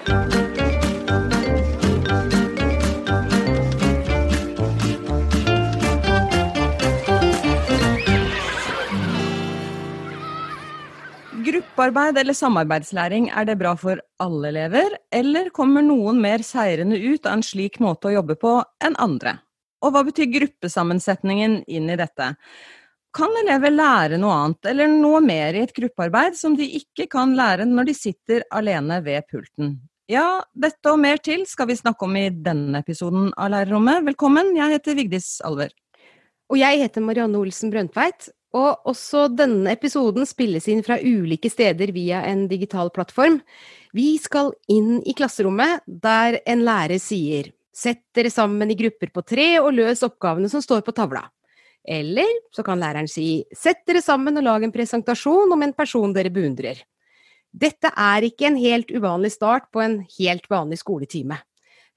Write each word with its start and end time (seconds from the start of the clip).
Gruppearbeid 0.00 0.56
eller 12.18 12.32
samarbeidslæring, 12.32 13.28
er 13.28 13.44
det 13.44 13.58
bra 13.58 13.76
for 13.76 14.00
alle 14.20 14.48
elever, 14.48 14.96
eller 15.12 15.50
kommer 15.52 15.82
noen 15.84 16.20
mer 16.20 16.38
seirende 16.44 16.96
ut 16.96 17.26
av 17.26 17.32
en 17.36 17.42
slik 17.44 17.80
måte 17.80 18.08
å 18.08 18.16
jobbe 18.16 18.34
på 18.40 18.64
enn 18.84 18.96
andre? 18.96 19.36
Og 19.84 19.92
hva 19.92 20.04
betyr 20.08 20.32
gruppesammensetningen 20.32 21.64
inn 21.68 21.90
i 21.92 22.00
dette? 22.00 22.36
Kan 23.16 23.32
elever 23.42 23.72
lære 23.74 24.18
noe 24.22 24.34
annet 24.44 24.68
eller 24.70 24.90
noe 24.92 25.18
mer 25.24 25.56
i 25.56 25.64
et 25.64 25.72
gruppearbeid 25.74 26.36
som 26.38 26.54
de 26.58 26.66
ikke 26.78 27.08
kan 27.10 27.32
lære 27.34 27.66
når 27.66 27.88
de 27.88 27.94
sitter 27.96 28.44
alene 28.54 29.00
ved 29.02 29.26
pulten? 29.30 29.80
Ja, 30.10 30.40
dette 30.58 30.90
og 30.90 30.98
mer 30.98 31.20
til 31.22 31.44
skal 31.46 31.68
vi 31.70 31.76
snakke 31.78 32.02
om 32.02 32.16
i 32.18 32.24
denne 32.34 32.80
episoden 32.82 33.28
av 33.38 33.52
Lærerrommet. 33.52 34.02
Velkommen, 34.08 34.48
jeg 34.56 34.72
heter 34.72 34.96
Vigdis 34.98 35.28
Alver. 35.46 35.70
Og 36.50 36.58
jeg 36.58 36.80
heter 36.80 37.04
Marianne 37.06 37.38
Olsen 37.38 37.70
Brøndtveit, 37.70 38.26
og 38.50 38.90
også 38.90 39.28
denne 39.30 39.70
episoden 39.70 40.26
spilles 40.26 40.66
inn 40.66 40.82
fra 40.82 40.96
ulike 40.98 41.52
steder 41.52 41.94
via 41.94 42.24
en 42.26 42.48
digital 42.50 42.90
plattform. 42.90 43.38
Vi 43.94 44.08
skal 44.18 44.50
inn 44.72 44.98
i 45.06 45.14
klasserommet, 45.14 45.86
der 45.86 46.40
en 46.42 46.66
lærer 46.66 46.98
sier 46.98 47.54
Sett 47.70 48.02
dere 48.18 48.34
sammen 48.34 48.74
i 48.74 48.76
grupper 48.76 49.14
på 49.14 49.22
tre 49.22 49.50
og 49.62 49.70
løs 49.76 50.02
oppgavene 50.02 50.50
som 50.50 50.60
står 50.64 50.82
på 50.82 50.96
tavla. 50.96 51.22
Eller 51.86 52.26
så 52.50 52.66
kan 52.66 52.82
læreren 52.82 53.06
si 53.08 53.44
Sett 53.54 53.86
dere 53.86 54.02
sammen 54.02 54.42
og 54.42 54.48
lag 54.48 54.66
en 54.66 54.74
presentasjon 54.74 55.54
om 55.54 55.62
en 55.62 55.76
person 55.78 56.10
dere 56.18 56.34
beundrer. 56.34 56.82
Dette 57.50 57.90
er 57.98 58.26
ikke 58.26 58.46
en 58.46 58.58
helt 58.60 58.90
uvanlig 58.94 59.32
start 59.34 59.70
på 59.74 59.82
en 59.82 60.00
helt 60.18 60.46
vanlig 60.50 60.80
skoletime. 60.80 61.40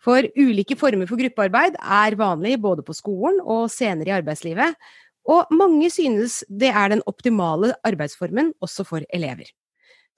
For 0.04 0.26
ulike 0.36 0.76
former 0.76 1.08
for 1.08 1.22
gruppearbeid 1.22 1.78
er 1.80 2.18
vanlig 2.20 2.58
både 2.62 2.84
på 2.84 2.96
skolen 2.98 3.40
og 3.40 3.70
senere 3.72 4.12
i 4.12 4.16
arbeidslivet, 4.18 4.76
og 5.24 5.52
mange 5.56 5.88
synes 5.94 6.42
det 6.50 6.74
er 6.74 6.90
den 6.92 7.04
optimale 7.08 7.72
arbeidsformen 7.88 8.52
også 8.64 8.84
for 8.88 9.06
elever. 9.14 9.48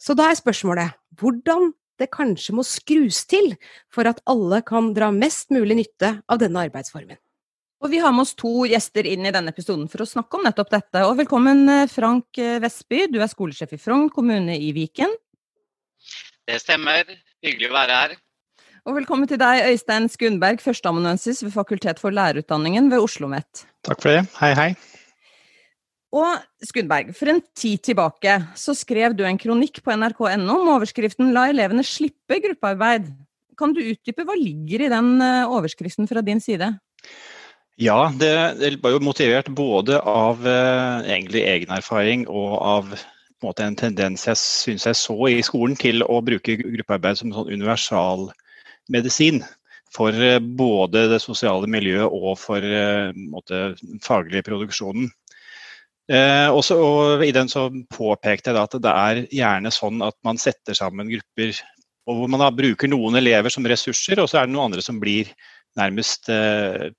Så 0.02 0.16
da 0.18 0.32
er 0.32 0.40
spørsmålet 0.40 0.96
hvordan 1.20 1.74
det 2.02 2.10
kanskje 2.12 2.56
må 2.58 2.66
skrus 2.68 3.22
til 3.30 3.54
for 3.94 4.08
at 4.10 4.24
alle 4.28 4.60
kan 4.66 4.90
dra 4.96 5.12
mest 5.16 5.54
mulig 5.54 5.78
nytte 5.84 6.18
av 6.28 6.42
denne 6.42 6.66
arbeidsformen. 6.68 7.20
Og 7.84 7.92
vi 7.92 8.00
har 8.02 8.14
med 8.16 8.24
oss 8.26 8.34
to 8.40 8.66
gjester 8.66 9.06
inn 9.06 9.28
i 9.28 9.32
denne 9.36 9.52
episoden 9.54 9.86
for 9.92 10.02
å 10.02 10.10
snakke 10.10 10.40
om 10.40 10.46
nettopp 10.48 10.72
dette. 10.74 11.04
Og 11.06 11.20
velkommen 11.20 11.68
eh, 11.70 11.92
Frank 11.92 12.40
eh, 12.42 12.58
Vestby, 12.64 13.06
du 13.14 13.20
er 13.22 13.30
skolesjef 13.30 13.76
i 13.76 13.80
Frogn 13.80 14.08
kommune 14.10 14.56
i 14.58 14.72
Viken. 14.74 15.12
Det 16.46 16.60
stemmer. 16.62 17.08
Hyggelig 17.42 17.72
å 17.72 17.74
være 17.74 18.00
her. 18.02 18.12
Og 18.86 18.94
velkommen 19.00 19.26
til 19.26 19.40
deg, 19.42 19.64
Øystein 19.72 20.06
Skundberg, 20.14 20.60
førsteamanuensis 20.62 21.42
ved 21.42 21.54
Fakultet 21.56 21.98
for 21.98 22.14
lærerutdanningen 22.14 22.92
ved 22.92 23.02
Oslo 23.02 23.26
OsloMet. 23.26 23.64
Takk 23.86 24.04
for 24.04 24.14
det. 24.14 24.28
Hei, 24.38 24.52
hei. 24.54 24.68
Og 26.14 26.44
Skundberg, 26.70 27.10
for 27.18 27.32
en 27.34 27.42
tid 27.58 27.82
tilbake 27.90 28.36
så 28.62 28.76
skrev 28.78 29.16
du 29.18 29.24
en 29.26 29.40
kronikk 29.42 29.82
på 29.82 29.96
nrk.no 29.98 30.38
med 30.38 30.74
overskriften 30.76 31.34
'La 31.34 31.48
elevene 31.50 31.84
slippe 31.84 32.38
gruppearbeid'. 32.46 33.10
Kan 33.58 33.74
du 33.74 33.82
utdype 33.82 34.28
hva 34.28 34.38
ligger 34.38 34.86
i 34.86 34.92
den 34.92 35.10
eh, 35.24 35.50
overskriften 35.50 36.08
fra 36.08 36.22
din 36.22 36.44
side? 36.44 36.76
Ja, 37.82 38.12
det, 38.14 38.32
det 38.60 38.72
var 38.84 38.94
jo 38.94 39.02
motivert 39.04 39.50
både 39.50 39.98
av 40.00 40.46
eh, 40.46 41.10
egentlig 41.10 41.42
egen 41.42 41.74
erfaring 41.74 42.28
og 42.30 42.54
av 42.62 42.96
en, 43.48 43.68
en 43.68 43.78
tendens 43.80 44.26
jeg 44.28 44.40
syns 44.42 44.88
jeg 44.90 45.00
så 45.00 45.16
i 45.32 45.42
skolen 45.46 45.78
til 45.80 46.04
å 46.04 46.22
bruke 46.26 46.58
gruppearbeid 46.62 47.22
som 47.22 47.34
sånn 47.36 47.52
universal 47.52 48.30
medisin 48.92 49.44
for 49.96 50.16
eh, 50.16 50.40
både 50.40 51.08
det 51.14 51.22
sosiale 51.24 51.70
miljøet 51.72 52.10
og 52.10 52.36
for 52.42 52.64
eh, 52.64 53.14
måte, 53.16 53.76
faglig 54.04 54.44
produksjonen. 54.48 55.12
Eh, 56.12 56.50
også, 56.54 56.76
og 56.78 57.24
I 57.26 57.32
den 57.34 57.50
så 57.50 57.70
påpekte 57.90 58.52
jeg 58.52 58.62
at 58.62 58.76
det 58.82 58.92
er 58.92 59.24
gjerne 59.34 59.72
sånn 59.74 60.04
at 60.06 60.18
man 60.28 60.38
setter 60.42 60.78
sammen 60.78 61.10
grupper 61.10 61.56
og 62.06 62.20
hvor 62.20 62.30
man 62.30 62.44
da 62.44 62.52
bruker 62.54 62.90
noen 62.90 63.18
elever 63.18 63.50
som 63.54 63.66
ressurser, 63.66 64.20
og 64.22 64.30
så 64.30 64.42
er 64.42 64.48
det 64.48 64.54
noen 64.54 64.70
andre 64.70 64.84
som 64.86 65.00
blir 65.02 65.32
nærmest 65.80 66.30
eh, 66.30 66.92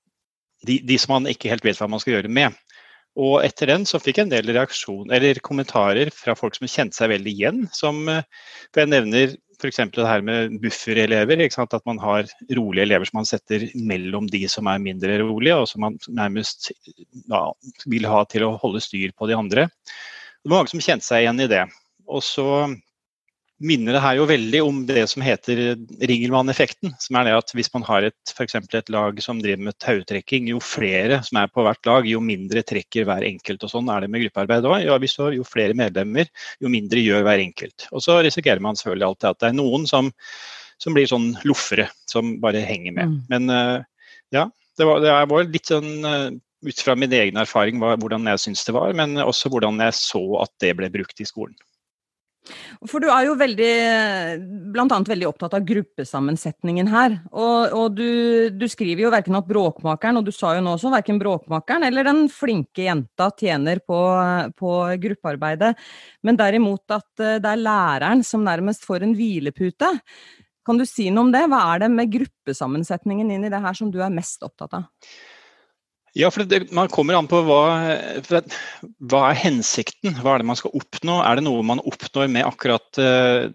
de, 0.67 0.81
de, 0.83 0.97
som 0.99 1.17
man 1.17 1.31
ikke 1.31 1.53
helt 1.53 1.65
vet 1.65 1.79
hva 1.79 1.89
man 1.91 2.03
skal 2.03 2.17
gjøre 2.17 2.33
med. 2.33 2.57
Og 3.17 3.41
etter 3.47 3.71
den 3.73 3.87
så 3.89 4.01
fikk 4.03 4.21
jeg 4.21 4.27
en 4.27 4.35
del 4.35 4.51
reaksjon, 4.53 5.09
eller 5.15 5.41
kommentarer 5.45 6.11
fra 6.13 6.35
folk 6.37 6.59
som 6.59 6.69
kjente 6.69 6.99
seg 6.99 7.15
veldig 7.15 7.33
igjen. 7.33 7.63
Som, 7.73 8.03
eh, 8.13 8.27
for 8.69 8.83
jeg 8.83 8.93
nevner 8.93 9.37
f.eks. 9.57 9.81
det 9.95 10.05
her 10.05 10.25
med 10.25 10.59
bufferelever. 10.61 11.41
At 11.47 11.87
man 11.89 12.01
har 12.03 12.29
rolige 12.59 12.85
elever 12.85 13.09
som 13.09 13.23
man 13.23 13.29
setter 13.29 13.69
mellom 13.75 14.29
de 14.33 14.45
som 14.53 14.69
er 14.69 14.83
mindre 14.83 15.19
rolige, 15.23 15.57
og 15.57 15.69
som 15.71 15.87
man 15.87 15.97
nærmest 16.09 16.73
ja, 17.31 17.43
vil 17.87 18.09
ha 18.11 18.25
til 18.29 18.47
å 18.47 18.57
holde 18.61 18.85
styr 18.85 19.15
på 19.17 19.31
de 19.31 19.39
andre. 19.39 19.69
Det 20.45 20.53
var 20.53 20.61
mange 20.61 20.75
som 20.75 20.85
kjente 20.85 21.09
seg 21.09 21.25
igjen 21.25 21.41
i 21.43 21.51
det. 21.51 21.65
Og 22.07 22.23
så 22.23 22.47
minner 23.63 23.97
det 23.97 24.03
her 24.05 24.19
jo 24.19 24.27
veldig 24.29 24.61
om 24.65 24.81
det 24.89 25.07
som 25.11 25.23
heter 25.25 25.61
Ringelmann-effekten. 26.09 26.93
Som 27.01 27.19
er 27.19 27.29
det 27.29 27.37
at 27.39 27.53
hvis 27.57 27.71
man 27.73 27.87
har 27.89 28.07
et, 28.09 28.33
for 28.37 28.45
et 28.45 28.93
lag 28.93 29.21
som 29.25 29.41
driver 29.43 29.63
med 29.69 29.79
tautrekking, 29.83 30.51
jo 30.53 30.61
flere 30.61 31.23
som 31.27 31.41
er 31.41 31.51
på 31.53 31.65
hvert 31.65 31.89
lag, 31.89 32.09
jo 32.09 32.21
mindre 32.21 32.65
trekker 32.67 33.09
hver 33.09 33.25
enkelt. 33.29 33.65
Og 33.65 33.73
sånn 33.73 33.89
er 33.93 34.05
det 34.05 34.11
med 34.13 34.27
gruppearbeid 34.27 34.69
òg. 34.69 34.79
Ja, 34.85 34.99
jo 35.33 35.47
flere 35.49 35.77
medlemmer, 35.79 36.29
jo 36.61 36.73
mindre 36.73 37.03
gjør 37.03 37.25
hver 37.27 37.43
enkelt. 37.43 37.89
Og 37.93 38.05
så 38.05 38.21
risikerer 38.27 38.63
man 38.63 38.77
selvfølgelig 38.77 39.09
alltid 39.11 39.31
at 39.31 39.43
det 39.43 39.51
er 39.51 39.61
noen 39.61 39.87
som, 39.89 40.11
som 40.83 40.97
blir 40.97 41.09
sånn 41.09 41.33
loffere, 41.49 41.89
som 42.11 42.37
bare 42.43 42.65
henger 42.67 42.97
med. 42.99 43.15
Mm. 43.15 43.21
Men 43.33 43.53
uh, 43.53 44.11
ja, 44.37 44.49
det 44.77 44.89
var, 44.89 45.01
det 45.01 45.15
var, 45.33 45.49
litt 45.49 45.73
sånn 45.73 46.05
uh, 46.05 46.29
ut 46.67 46.83
fra 46.83 46.97
min 46.99 47.13
egen 47.15 47.41
erfaring 47.41 47.81
hvordan 47.81 48.29
jeg 48.33 48.43
syns 48.43 48.67
det 48.69 48.75
var, 48.77 48.93
men 48.97 49.17
også 49.23 49.49
hvordan 49.53 49.81
jeg 49.87 49.97
så 49.97 50.23
at 50.43 50.53
det 50.61 50.75
ble 50.77 50.93
brukt 50.93 51.25
i 51.25 51.29
skolen. 51.29 51.57
For 52.87 53.03
du 53.03 53.09
er 53.11 53.27
jo 53.27 53.35
veldig, 53.39 53.73
annet 54.77 55.11
veldig 55.11 55.29
opptatt 55.29 55.57
av 55.59 55.67
gruppesammensetningen 55.67 56.91
her. 56.93 57.19
Og, 57.33 57.75
og 57.75 57.97
du, 57.99 58.09
du, 58.55 58.67
skriver 58.71 59.07
jo 59.07 59.13
verken 59.15 59.39
at 59.39 59.49
bråkmakeren, 59.49 60.21
og 60.21 60.29
du 60.29 60.33
sa 60.35 60.55
jo 60.57 60.65
nå 60.65 60.77
også 60.77 60.93
verken 60.95 61.21
bråkmakeren 61.23 61.87
eller 61.89 62.07
den 62.07 62.25
flinke 62.33 62.87
jenta 62.87 63.31
tjener 63.39 63.83
på, 63.83 64.01
på 64.59 64.73
gruppearbeidet, 65.03 65.75
men 66.27 66.39
derimot 66.39 66.97
at 66.97 67.25
eh, 67.25 67.39
det 67.43 67.53
er 67.53 67.63
læreren 67.63 68.25
som 68.27 68.45
nærmest 68.47 68.87
får 68.87 69.07
en 69.07 69.17
hvilepute. 69.17 69.93
Kan 70.67 70.81
du 70.81 70.87
si 70.89 71.09
noe 71.15 71.29
om 71.29 71.33
det? 71.35 71.47
Hva 71.51 71.63
er 71.73 71.85
det 71.85 71.93
med 71.95 72.13
gruppesammensetningen 72.13 73.31
inn 73.31 73.47
i 73.47 73.53
det 73.53 73.63
her 73.63 73.77
som 73.79 73.91
du 73.95 74.01
er 74.03 74.15
mest 74.15 74.43
opptatt 74.47 74.81
av? 74.81 74.89
Ja, 76.17 76.31
for 76.33 76.47
det, 76.49 76.71
Man 76.73 76.89
kommer 76.89 77.19
an 77.19 77.29
på 77.29 77.43
hva, 77.45 77.63
hva, 78.25 79.23
er 79.29 79.37
hensikten? 79.37 80.15
Hva 80.23 80.35
er 80.35 80.43
det 80.43 80.49
man 80.49 80.57
skal 80.57 80.73
oppnå? 80.79 81.19
Er 81.21 81.37
det 81.37 81.45
noe 81.45 81.65
man 81.67 81.83
oppnår 81.85 82.31
med 82.33 82.47
akkurat 82.49 83.01
uh, 83.01 83.49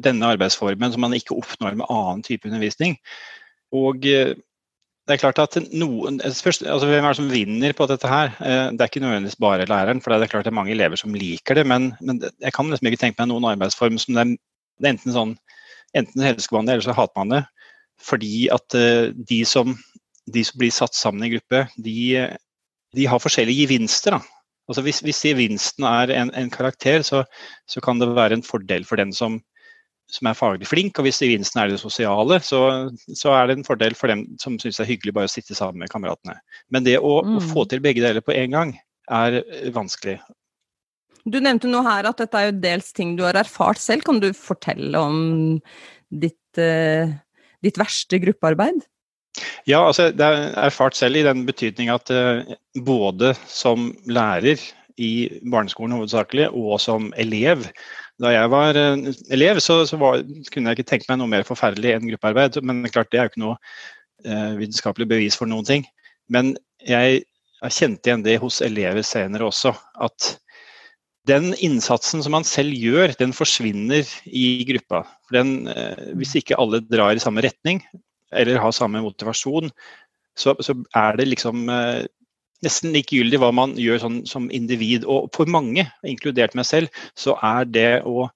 denne 0.00 0.30
arbeidsformen 0.32 0.94
som 0.94 1.04
man 1.04 1.16
ikke 1.16 1.36
oppnår 1.36 1.76
med 1.76 1.90
annen 1.92 2.24
type 2.24 2.48
undervisning? 2.48 2.96
Og 3.76 4.08
uh, 4.08 4.32
det 4.32 5.16
er 5.16 5.20
klart 5.20 5.42
at 5.42 5.58
noen, 5.74 6.22
først, 6.22 6.64
altså 6.64 6.88
Hvem 6.88 7.04
er 7.04 7.12
det 7.12 7.20
som 7.20 7.28
vinner 7.34 7.76
på 7.76 7.88
dette 7.90 8.08
her? 8.08 8.32
Uh, 8.40 8.72
det 8.72 8.80
er 8.80 8.88
ikke 8.88 9.04
nødvendigvis 9.04 9.40
bare 9.44 9.68
læreren, 9.68 10.00
for 10.00 10.14
det 10.14 10.30
er 10.30 10.32
klart 10.32 10.48
det 10.48 10.54
er 10.54 10.60
mange 10.62 10.72
elever 10.72 10.96
som 10.96 11.12
liker 11.12 11.60
det. 11.60 11.66
Men, 11.68 11.92
men 12.00 12.24
jeg 12.24 12.56
kan 12.56 12.72
liksom 12.72 12.88
ikke 12.88 13.02
tenke 13.04 13.20
meg 13.20 13.28
noen 13.34 13.50
arbeidsform 13.52 14.00
som 14.00 14.16
det 14.16 14.24
er, 14.24 14.34
det 14.80 14.88
er 14.88 14.96
enten 14.96 15.18
sånn 15.18 15.36
enten 16.00 16.22
elsker 16.22 16.56
man 16.56 16.68
det, 16.68 16.78
eller 16.78 16.88
så 16.88 16.96
hater 16.96 17.18
man 17.20 17.36
det. 17.36 17.44
Fordi 18.00 18.46
at 18.54 18.72
de 19.28 19.44
som 19.44 19.74
de 20.32 20.44
som 20.46 20.60
blir 20.60 20.72
satt 20.74 20.96
sammen 20.96 21.26
i 21.26 21.32
gruppe, 21.34 21.64
de, 21.76 22.26
de 22.96 23.06
har 23.10 23.22
forskjellige 23.22 23.66
gevinster. 23.66 24.16
Da. 24.16 24.40
Altså 24.70 24.84
hvis, 24.86 25.02
hvis 25.02 25.22
gevinsten 25.26 25.86
er 25.88 26.12
en, 26.14 26.32
en 26.38 26.50
karakter, 26.52 27.02
så, 27.06 27.24
så, 27.66 27.82
kan 27.84 28.02
det 28.02 28.12
være 28.14 28.38
en 28.38 28.46
fordel 28.46 28.86
for 28.86 29.00
den 29.00 29.12
som, 29.16 29.40
som 30.10 30.30
er 30.30 30.38
faglig 30.38 30.68
flink. 30.70 30.98
Og 30.98 31.08
hvis 31.08 31.22
gevinsten 31.22 31.62
er 31.62 31.72
det 31.72 31.80
sosiale, 31.82 32.38
så, 32.46 32.62
så 33.18 33.34
er 33.34 33.48
det 33.50 33.58
en 33.58 33.66
fordel 33.66 33.98
for 33.98 34.12
dem 34.12 34.26
som 34.42 34.58
syns 34.62 34.78
det 34.78 34.86
er 34.86 34.92
hyggelig 34.92 35.16
bare 35.16 35.30
å 35.30 35.32
sitte 35.32 35.58
sammen 35.58 35.82
med 35.82 35.92
kameratene. 35.92 36.38
Men 36.70 36.86
det 36.86 37.00
å, 37.00 37.18
mm. 37.26 37.40
å 37.40 37.46
få 37.50 37.66
til 37.70 37.82
begge 37.82 38.04
deler 38.04 38.24
på 38.24 38.36
en 38.36 38.54
gang 38.54 38.76
er 39.10 39.40
vanskelig. 39.74 40.20
Du 41.28 41.36
nevnte 41.42 41.68
nå 41.68 41.82
her 41.84 42.06
at 42.08 42.20
dette 42.22 42.38
er 42.38 42.48
jo 42.48 42.60
dels 42.62 42.94
ting 42.96 43.16
du 43.18 43.24
har 43.26 43.36
erfart 43.36 43.80
selv. 43.82 44.06
Kan 44.06 44.22
du 44.22 44.30
fortelle 44.36 45.02
om 45.02 45.18
ditt, 46.08 46.38
uh, 46.58 47.10
ditt 47.64 47.80
verste 47.80 48.20
gruppearbeid? 48.22 48.86
Ja, 49.68 49.84
altså 49.84 50.10
det 50.14 50.26
er 50.26 50.50
erfart 50.66 50.96
selv 50.98 51.20
i 51.20 51.24
den 51.24 51.44
betydning 51.48 51.90
at 51.92 52.10
uh, 52.12 52.42
både 52.86 53.32
som 53.48 53.90
lærer 54.10 54.60
i 55.00 55.30
barneskolen 55.52 55.96
hovedsakelig, 55.96 56.50
og 56.50 56.80
som 56.82 57.08
elev. 57.16 57.64
Da 58.20 58.34
jeg 58.34 58.50
var 58.52 58.76
uh, 58.76 59.06
elev, 59.32 59.62
så, 59.64 59.82
så 59.88 60.00
var, 60.00 60.24
kunne 60.52 60.72
jeg 60.72 60.80
ikke 60.80 60.90
tenke 60.90 61.08
meg 61.08 61.20
noe 61.22 61.30
mer 61.30 61.46
forferdelig 61.48 61.94
enn 61.94 62.10
gruppearbeid. 62.10 62.60
Men 62.66 62.82
klart, 62.90 63.12
det 63.12 63.20
er 63.20 63.28
jo 63.28 63.34
ikke 63.34 63.44
noe 63.46 63.56
uh, 64.26 64.58
vitenskapelig 64.60 65.08
bevis 65.14 65.38
for 65.38 65.50
noen 65.50 65.68
ting. 65.68 65.88
Men 66.30 66.54
jeg 66.86 67.24
har 67.60 67.74
kjent 67.74 68.06
igjen 68.06 68.24
det 68.24 68.38
hos 68.42 68.60
elever 68.64 69.04
senere 69.06 69.48
også. 69.48 69.72
At 70.00 70.34
den 71.28 71.52
innsatsen 71.60 72.22
som 72.24 72.34
man 72.34 72.46
selv 72.48 72.72
gjør, 72.74 73.14
den 73.18 73.34
forsvinner 73.36 74.08
i 74.26 74.64
gruppa. 74.68 75.04
Den, 75.34 75.68
eh, 75.68 76.14
hvis 76.18 76.36
ikke 76.40 76.58
alle 76.60 76.80
drar 76.80 77.14
i 77.14 77.22
samme 77.22 77.44
retning, 77.44 77.82
eller 78.32 78.60
har 78.62 78.74
samme 78.74 79.02
motivasjon, 79.04 79.70
så, 80.38 80.54
så 80.62 80.74
er 80.96 81.18
det 81.18 81.28
liksom 81.28 81.68
eh, 81.72 82.04
nesten 82.64 82.94
likegyldig 82.94 83.40
hva 83.42 83.50
man 83.54 83.74
gjør 83.80 84.02
sånn, 84.02 84.20
som 84.28 84.50
individ. 84.54 85.06
Og 85.08 85.30
for 85.36 85.50
mange, 85.50 85.86
inkludert 86.06 86.56
meg 86.58 86.68
selv, 86.68 87.02
så 87.18 87.36
er 87.44 87.66
det 87.68 87.90
å 88.08 88.28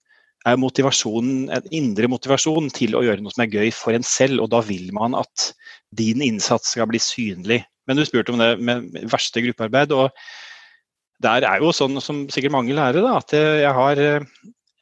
er 0.44 0.58
motivasjonen, 0.60 1.46
en 1.56 1.68
indre 1.72 2.08
motivasjon 2.12 2.66
til 2.76 2.96
å 2.96 3.00
gjøre 3.06 3.22
noe 3.24 3.32
som 3.32 3.46
er 3.46 3.54
gøy 3.54 3.70
for 3.72 3.96
en 3.96 4.04
selv. 4.04 4.42
Og 4.44 4.50
da 4.52 4.60
vil 4.66 4.90
man 4.92 5.16
at 5.16 5.52
din 5.96 6.20
innsats 6.24 6.74
skal 6.74 6.90
bli 6.90 7.00
synlig. 7.00 7.62
Men 7.88 7.96
du 7.96 8.04
spurte 8.04 8.34
om 8.34 8.42
det 8.42 8.50
med 8.60 8.90
verste 9.12 9.40
gruppearbeid. 9.44 9.92
og 9.96 10.12
der 11.24 11.46
er 11.48 11.62
jo 11.62 11.70
sånn 11.72 11.96
som 12.02 12.24
sikkert 12.32 12.52
mange 12.52 12.74
lærere, 12.76 13.00
da, 13.04 13.16
at 13.22 13.32
jeg 13.32 13.72
har, 13.72 14.02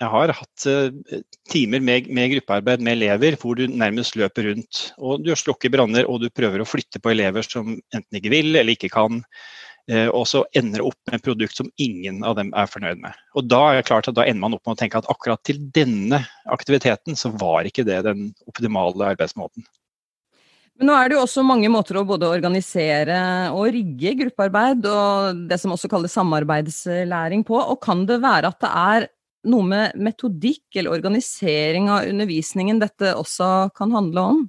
jeg 0.03 0.11
har 0.11 0.33
hatt 0.35 0.67
eh, 0.67 1.23
timer 1.53 1.83
med, 1.85 2.09
med, 2.11 2.31
gruppearbeid 2.35 2.83
med 2.83 2.97
elever 2.99 3.37
hvor 3.41 3.59
du 3.59 3.67
nærmest 3.71 4.17
løper 4.19 4.51
rundt. 4.51 4.85
og 4.99 5.23
Du 5.25 5.33
slukker 5.39 5.73
branner 5.73 6.09
og 6.09 6.23
du 6.23 6.31
prøver 6.35 6.63
å 6.63 6.69
flytte 6.69 7.03
på 7.03 7.13
elever 7.13 7.47
som 7.47 7.77
enten 7.95 8.19
ikke 8.19 8.33
vil 8.33 8.51
eller 8.53 8.75
ikke 8.75 8.91
kan. 8.93 9.23
Eh, 9.91 10.09
og 10.09 10.27
så 10.31 10.45
ender 10.59 10.85
opp 10.87 10.99
med 11.07 11.19
et 11.19 11.27
produkt 11.27 11.59
som 11.59 11.71
ingen 11.83 12.23
av 12.27 12.37
dem 12.39 12.51
er 12.59 12.71
fornøyd 12.71 13.03
med. 13.03 13.15
Og 13.39 13.47
Da 13.51 13.63
er 13.69 13.79
det 13.79 13.87
klart 13.91 14.11
at 14.11 14.19
da 14.19 14.27
ender 14.27 14.45
man 14.45 14.59
opp 14.59 14.67
med 14.67 14.77
å 14.77 14.81
tenke 14.83 14.99
at 14.99 15.11
akkurat 15.13 15.43
til 15.47 15.63
denne 15.75 16.25
aktiviteten 16.51 17.19
så 17.19 17.33
var 17.39 17.69
ikke 17.69 17.87
det 17.87 18.03
den 18.09 18.31
optimale 18.51 19.15
arbeidsmåten. 19.15 19.67
Men 20.81 20.89
nå 20.89 20.95
er 20.97 21.11
det 21.11 21.19
jo 21.19 21.25
også 21.27 21.43
mange 21.47 21.69
måter 21.71 21.99
å 22.01 22.07
både 22.09 22.31
organisere 22.33 23.17
og 23.53 23.69
rigge 23.75 24.17
gruppearbeid, 24.23 24.87
og 24.89 25.43
det 25.51 25.59
som 25.61 25.75
også 25.75 25.91
kalles 25.93 26.15
samarbeidslæring 26.17 27.45
på. 27.47 27.59
Og 27.61 27.79
kan 27.85 28.07
det 28.09 28.23
være 28.23 28.51
at 28.51 28.63
det 28.65 28.71
er 28.73 29.13
noe 29.49 29.67
med 29.67 29.97
metodikk 29.99 30.79
eller 30.79 30.95
organisering 30.95 31.89
av 31.91 32.09
undervisningen 32.11 32.81
dette 32.83 33.15
også 33.19 33.71
kan 33.77 33.95
handle 33.95 34.27
om? 34.35 34.43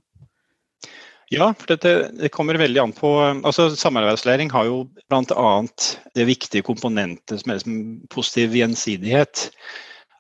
Ja, 1.34 1.48
for 1.58 1.72
dette, 1.72 2.12
det 2.20 2.30
kommer 2.34 2.60
veldig 2.62 2.82
an 2.82 2.92
på 2.94 3.10
altså 3.24 3.72
Samarbeidslæring 3.74 4.52
har 4.54 4.68
jo 4.70 4.84
bl.a. 5.10 5.54
det 6.14 6.28
viktige 6.30 6.66
komponentet 6.66 7.42
som 7.42 7.50
er 7.50 7.58
liksom 7.58 7.80
positiv 8.14 8.54
gjensidighet. 8.60 9.48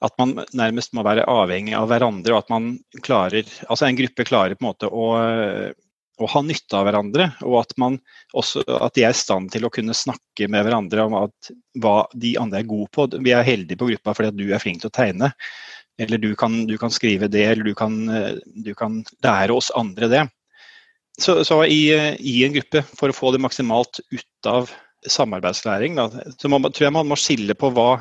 At 0.04 0.18
man 0.20 0.40
nærmest 0.58 0.96
må 0.98 1.04
være 1.06 1.28
avhengig 1.30 1.76
av 1.78 1.88
hverandre, 1.92 2.34
og 2.34 2.42
at 2.42 2.50
man 2.52 2.74
klarer, 3.06 3.46
altså 3.70 3.88
en 3.88 4.00
gruppe 4.00 4.26
klarer 4.28 4.58
på 4.58 4.66
en 4.66 4.72
måte 4.72 4.90
å, 4.90 5.06
å 6.22 6.30
ha 6.30 6.42
nytte 6.46 6.78
av 6.78 6.88
hverandre. 6.88 7.30
Og 7.48 7.60
at, 7.64 7.74
man 7.82 7.98
også, 8.38 8.64
at 8.68 8.96
de 8.98 9.06
er 9.08 9.16
i 9.16 9.18
stand 9.18 9.52
til 9.54 9.66
å 9.66 9.72
kunne 9.74 9.96
snakke 9.98 10.50
med 10.52 10.66
hverandre 10.68 11.08
om 11.08 11.18
at, 11.24 11.54
hva 11.82 12.04
de 12.14 12.36
andre 12.42 12.62
er 12.62 12.70
gode 12.70 12.92
på. 12.94 13.08
Vi 13.18 13.34
er 13.34 13.48
heldige 13.48 13.80
på 13.82 13.90
gruppa 13.92 14.16
fordi 14.18 14.34
at 14.34 14.40
du 14.40 14.46
er 14.52 14.64
flink 14.64 14.84
til 14.84 14.92
å 14.92 14.98
tegne. 14.98 15.34
Eller 16.02 16.22
du 16.22 16.32
kan, 16.38 16.64
du 16.70 16.78
kan 16.82 16.94
skrive 16.94 17.30
det, 17.30 17.46
eller 17.52 17.70
du 17.70 17.76
kan, 17.78 18.00
du 18.44 18.74
kan 18.78 19.02
lære 19.26 19.54
oss 19.54 19.70
andre 19.78 20.10
det. 20.10 20.24
Så, 21.22 21.44
så 21.46 21.60
i, 21.70 21.92
i, 22.18 22.40
en 22.46 22.56
gruppe, 22.56 22.82
for 22.98 23.14
å 23.14 23.16
få 23.16 23.34
det 23.34 23.42
maksimalt 23.44 24.02
ut 24.10 24.50
av 24.50 24.72
samarbeidslæring, 25.06 26.00
da, 26.00 26.08
så 26.40 26.50
må, 26.50 26.62
tror 26.70 26.88
jeg 26.88 26.96
man 26.96 27.10
må 27.12 27.18
skille 27.20 27.54
på 27.60 27.70
hva, 27.76 28.00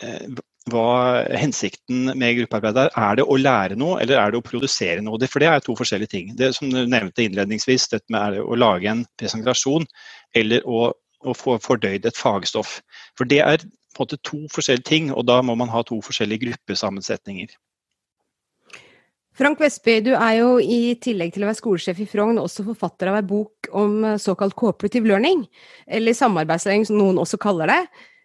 eh, 0.00 0.40
hva 0.72 1.22
hensikten 1.38 2.10
med 2.18 2.38
gruppearbeid 2.38 2.78
er. 2.84 2.90
Er 2.98 3.18
det 3.18 3.26
å 3.26 3.38
lære 3.38 3.78
noe, 3.80 3.98
eller 4.02 4.20
er 4.20 4.32
det 4.32 4.40
å 4.40 4.46
produsere 4.46 5.04
noe? 5.04 5.20
For 5.30 5.42
det 5.42 5.50
er 5.50 5.64
to 5.64 5.76
forskjellige 5.78 6.14
ting. 6.14 6.32
Det 6.38 6.52
som 6.56 6.70
du 6.72 6.80
nevnte 6.84 7.24
innledningsvis, 7.26 7.88
dette 7.92 8.12
med 8.14 8.40
å 8.40 8.58
lage 8.58 8.90
en 8.90 9.04
presentasjon 9.20 9.88
eller 10.38 10.66
å, 10.66 10.90
å 11.26 11.36
få 11.36 11.58
fordøyd 11.62 12.06
et 12.06 12.18
fagstoff. 12.18 12.78
For 13.18 13.28
det 13.28 13.42
er 13.44 13.64
på 13.96 14.04
en 14.04 14.06
måte 14.06 14.20
to 14.26 14.44
forskjellige 14.54 14.88
ting, 14.88 15.10
og 15.14 15.26
da 15.28 15.40
må 15.42 15.56
man 15.58 15.72
ha 15.72 15.82
to 15.86 15.98
forskjellige 16.04 16.46
gruppesammensetninger. 16.46 17.50
Frank 19.40 19.60
Vestby, 19.62 20.00
du 20.04 20.10
er 20.12 20.34
jo 20.40 20.48
i 20.60 20.94
tillegg 21.00 21.32
til 21.32 21.46
å 21.46 21.48
være 21.48 21.58
skolesjef 21.58 22.00
i 22.02 22.06
Frogn 22.10 22.38
også 22.42 22.64
forfatter 22.66 23.08
av 23.08 23.20
ei 23.20 23.24
bok 23.24 23.70
om 23.78 24.02
såkalt 24.20 24.56
cooperative 24.58 25.08
learning, 25.08 25.46
eller 25.88 26.16
samarbeidslæring 26.16 26.84
som 26.88 26.98
noen 27.00 27.20
også 27.22 27.40
kaller 27.40 27.70
det. 27.70 27.80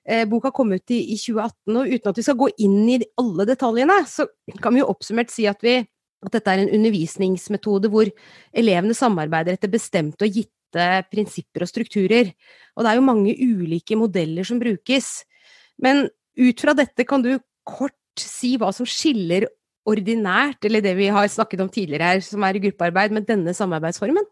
Eh, 0.05 0.25
boka 0.29 0.51
kom 0.53 0.73
ut 0.75 0.91
i, 0.93 0.99
i 1.15 1.17
2018, 1.17 1.77
og 1.79 1.89
uten 1.89 2.11
at 2.11 2.19
vi 2.19 2.25
skal 2.27 2.37
gå 2.37 2.49
inn 2.61 2.81
i 2.93 2.99
alle 3.17 3.47
detaljene, 3.49 3.97
så 4.05 4.27
kan 4.61 4.75
vi 4.75 4.83
jo 4.83 4.89
oppsummert 4.91 5.33
si 5.33 5.47
at, 5.49 5.63
vi, 5.65 5.79
at 5.81 6.35
dette 6.35 6.53
er 6.53 6.61
en 6.61 6.73
undervisningsmetode 6.77 7.89
hvor 7.89 8.11
elevene 8.53 8.97
samarbeider 8.97 9.57
etter 9.57 9.71
bestemte 9.73 10.27
og 10.27 10.37
gitte 10.37 10.85
prinsipper 11.09 11.65
og 11.65 11.71
strukturer. 11.71 12.29
Og 12.75 12.85
det 12.85 12.91
er 12.91 12.99
jo 12.99 13.07
mange 13.07 13.33
ulike 13.33 13.97
modeller 13.97 14.45
som 14.45 14.61
brukes. 14.61 15.23
Men 15.81 16.05
ut 16.37 16.61
fra 16.61 16.75
dette 16.77 17.07
kan 17.07 17.23
du 17.25 17.33
kort 17.65 17.97
si 18.21 18.53
hva 18.61 18.69
som 18.75 18.85
skiller 18.85 19.47
ordinært, 19.89 20.65
eller 20.65 20.83
det 20.85 20.93
vi 20.97 21.09
har 21.13 21.25
snakket 21.29 21.63
om 21.65 21.71
tidligere 21.71 22.13
her, 22.13 22.21
som 22.25 22.45
er 22.45 22.61
gruppearbeid, 22.61 23.13
med 23.13 23.25
denne 23.29 23.53
samarbeidsformen? 23.57 24.25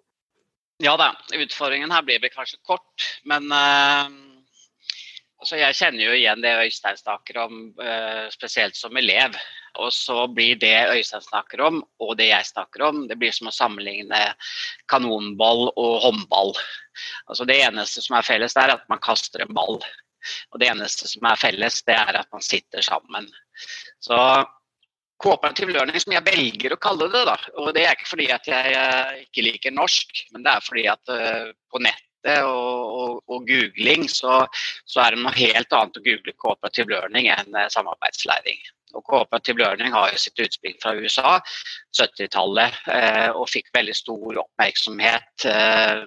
Ja 0.81 0.95
da, 0.97 1.11
utfordringen 1.37 1.93
her 1.93 2.05
blir 2.05 2.21
vel 2.21 2.33
kanskje 2.33 2.57
kort, 2.65 3.05
men 3.29 3.45
uh, 3.53 4.09
altså 5.43 5.59
jeg 5.59 5.75
kjenner 5.75 6.05
jo 6.05 6.13
igjen 6.15 6.43
det 6.43 6.53
Øystein 6.63 6.97
snakker 6.99 7.41
om, 7.43 7.57
uh, 7.81 8.29
spesielt 8.31 8.77
som 8.79 8.95
elev. 8.97 9.35
Og 9.81 9.89
så 9.91 10.27
blir 10.31 10.55
det 10.61 10.75
Øystein 10.93 11.23
snakker 11.25 11.63
om, 11.65 11.81
og 11.99 12.15
det 12.19 12.29
jeg 12.29 12.47
snakker 12.47 12.85
om, 12.87 13.03
det 13.09 13.17
blir 13.19 13.33
som 13.35 13.49
å 13.49 13.55
sammenligne 13.55 14.21
kanonball 14.91 15.67
og 15.73 15.93
håndball. 16.05 16.55
Altså 17.27 17.47
Det 17.49 17.59
eneste 17.65 18.03
som 18.05 18.17
er 18.17 18.27
felles, 18.27 18.55
er 18.55 18.75
at 18.77 18.87
man 18.91 19.03
kaster 19.03 19.43
en 19.43 19.55
ball. 19.57 19.81
Og 20.53 20.61
det 20.61 20.69
eneste 20.71 21.09
som 21.11 21.25
er 21.27 21.41
felles, 21.41 21.81
det 21.83 21.97
er 21.99 22.21
at 22.21 22.29
man 22.31 22.45
sitter 22.45 22.85
sammen. 22.85 23.27
Så 23.99 24.17
Cooperative 25.23 25.71
learning, 25.71 25.99
som 26.03 26.11
jeg 26.11 26.25
velger 26.25 26.73
å 26.75 26.81
kalle 26.83 27.05
det. 27.11 27.25
da, 27.27 27.35
og 27.61 27.73
Det 27.75 27.83
er 27.85 27.93
ikke 27.95 28.09
fordi 28.09 28.29
at 28.35 28.47
jeg 28.47 28.79
uh, 28.79 29.19
ikke 29.25 29.45
liker 29.49 29.75
norsk, 29.75 30.23
men 30.31 30.45
det 30.45 30.55
er 30.55 30.65
fordi 30.65 30.87
at 30.91 31.13
på 31.71 31.83
på 31.83 32.11
nettet 32.23 32.43
og, 32.43 32.93
og, 32.99 33.23
og 33.27 33.47
googling 33.47 34.07
så, 34.09 34.47
så, 34.85 35.01
er 35.01 35.15
det 35.15 35.23
noe 35.23 35.35
helt 35.35 35.73
annet 35.73 35.97
å 35.97 36.03
google 36.03 36.33
cooperative 36.37 36.89
learning 36.89 37.27
enn 37.27 37.55
uh, 37.55 37.67
samarbeidslæring. 37.69 38.59
Og 38.93 39.01
Cooperative 39.09 39.57
learning 39.57 39.91
har 39.91 40.11
jo 40.11 40.17
sitt 40.21 40.37
utspring 40.37 40.75
fra 40.77 40.93
USA, 40.93 41.39
70-tallet, 41.97 42.75
og 43.33 43.47
fikk 43.49 43.71
veldig 43.73 43.95
stor 43.97 44.37
oppmerksomhet 44.43 45.47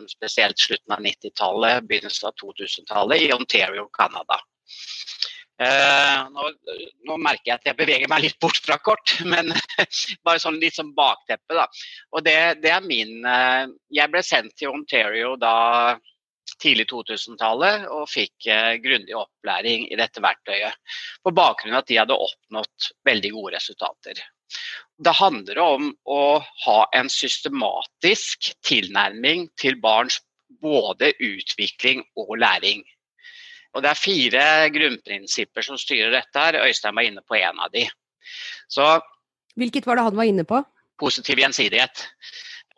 spesielt 0.06 0.62
slutten 0.62 0.94
av 0.94 1.02
90-tallet, 1.02 1.82
begynnelsen 1.90 2.28
av 2.30 2.36
2000-tallet 2.38 3.24
i 3.24 3.32
Ontario, 3.34 3.88
Canada. 3.90 4.38
Uh, 5.56 6.26
nå, 6.34 6.50
nå, 7.08 7.14
merker 7.16 7.48
jeg 7.48 7.54
at 7.54 7.68
jeg 7.70 7.78
beveger 7.78 8.10
meg 8.12 8.26
litt 8.26 8.36
bort 8.42 8.58
fra 8.60 8.76
kort, 8.76 9.14
men 9.24 9.48
bare 10.26 10.42
sånn 10.42 10.58
litt 10.60 10.76
som 10.76 10.92
bakteppe. 10.96 11.56
da. 11.56 11.64
Og 12.12 12.26
det, 12.26 12.36
det 12.60 12.75
er 12.75 12.84
min 12.84 13.25
uh, 13.25 13.64
Jeg 13.88 14.12
ble 14.12 14.22
sendt 14.26 14.52
til 14.60 14.75
Ontario 14.75 15.32
da 15.40 15.96
tidlig 16.60 16.86
2000-tallet 16.92 17.88
og 17.88 18.04
fikk 18.10 18.50
uh, 18.52 18.76
grundig 18.84 19.16
opplæring 19.16 19.88
i 19.88 19.98
dette 19.98 20.20
verktøyet. 20.25 20.76
På 21.25 21.32
bakgrunn 21.32 21.75
av 21.75 21.84
at 21.84 21.90
de 21.90 22.00
hadde 22.02 22.20
oppnådd 22.28 22.90
veldig 23.08 23.32
gode 23.38 23.56
resultater. 23.56 24.20
Det 24.96 25.16
handler 25.18 25.58
om 25.60 25.88
å 26.04 26.22
ha 26.66 26.78
en 26.96 27.08
systematisk 27.12 28.52
tilnærming 28.64 29.48
til 29.58 29.80
barns 29.80 30.20
både 30.62 31.12
utvikling 31.20 32.04
og 32.20 32.36
læring. 32.40 32.84
Og 33.76 33.83
Det 33.85 33.90
er 33.90 34.00
fire 34.00 34.45
grunnprinsipper 34.73 35.64
som 35.64 35.78
styrer 35.78 36.14
dette. 36.14 36.40
her. 36.40 36.64
Øystein 36.64 36.97
var 36.97 37.04
inne 37.04 37.23
på 37.23 37.37
en 37.37 37.61
av 37.61 37.73
de. 37.73 37.85
Så, 38.68 39.00
Hvilket 39.56 39.87
var 39.87 39.97
det 39.97 40.06
han 40.09 40.16
var 40.16 40.28
inne 40.28 40.45
på? 40.45 40.62
Positiv 40.99 41.38
gjensidighet. 41.40 42.06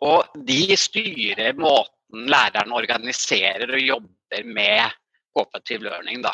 Og 0.01 0.27
de 0.47 0.75
styrer 0.79 1.55
måten 1.59 2.27
læreren 2.31 2.71
organiserer 2.75 3.71
og 3.71 3.81
jobber 3.83 4.45
med 4.45 4.91
cooperative 5.35 5.87
learning. 5.87 6.23
Da. 6.23 6.33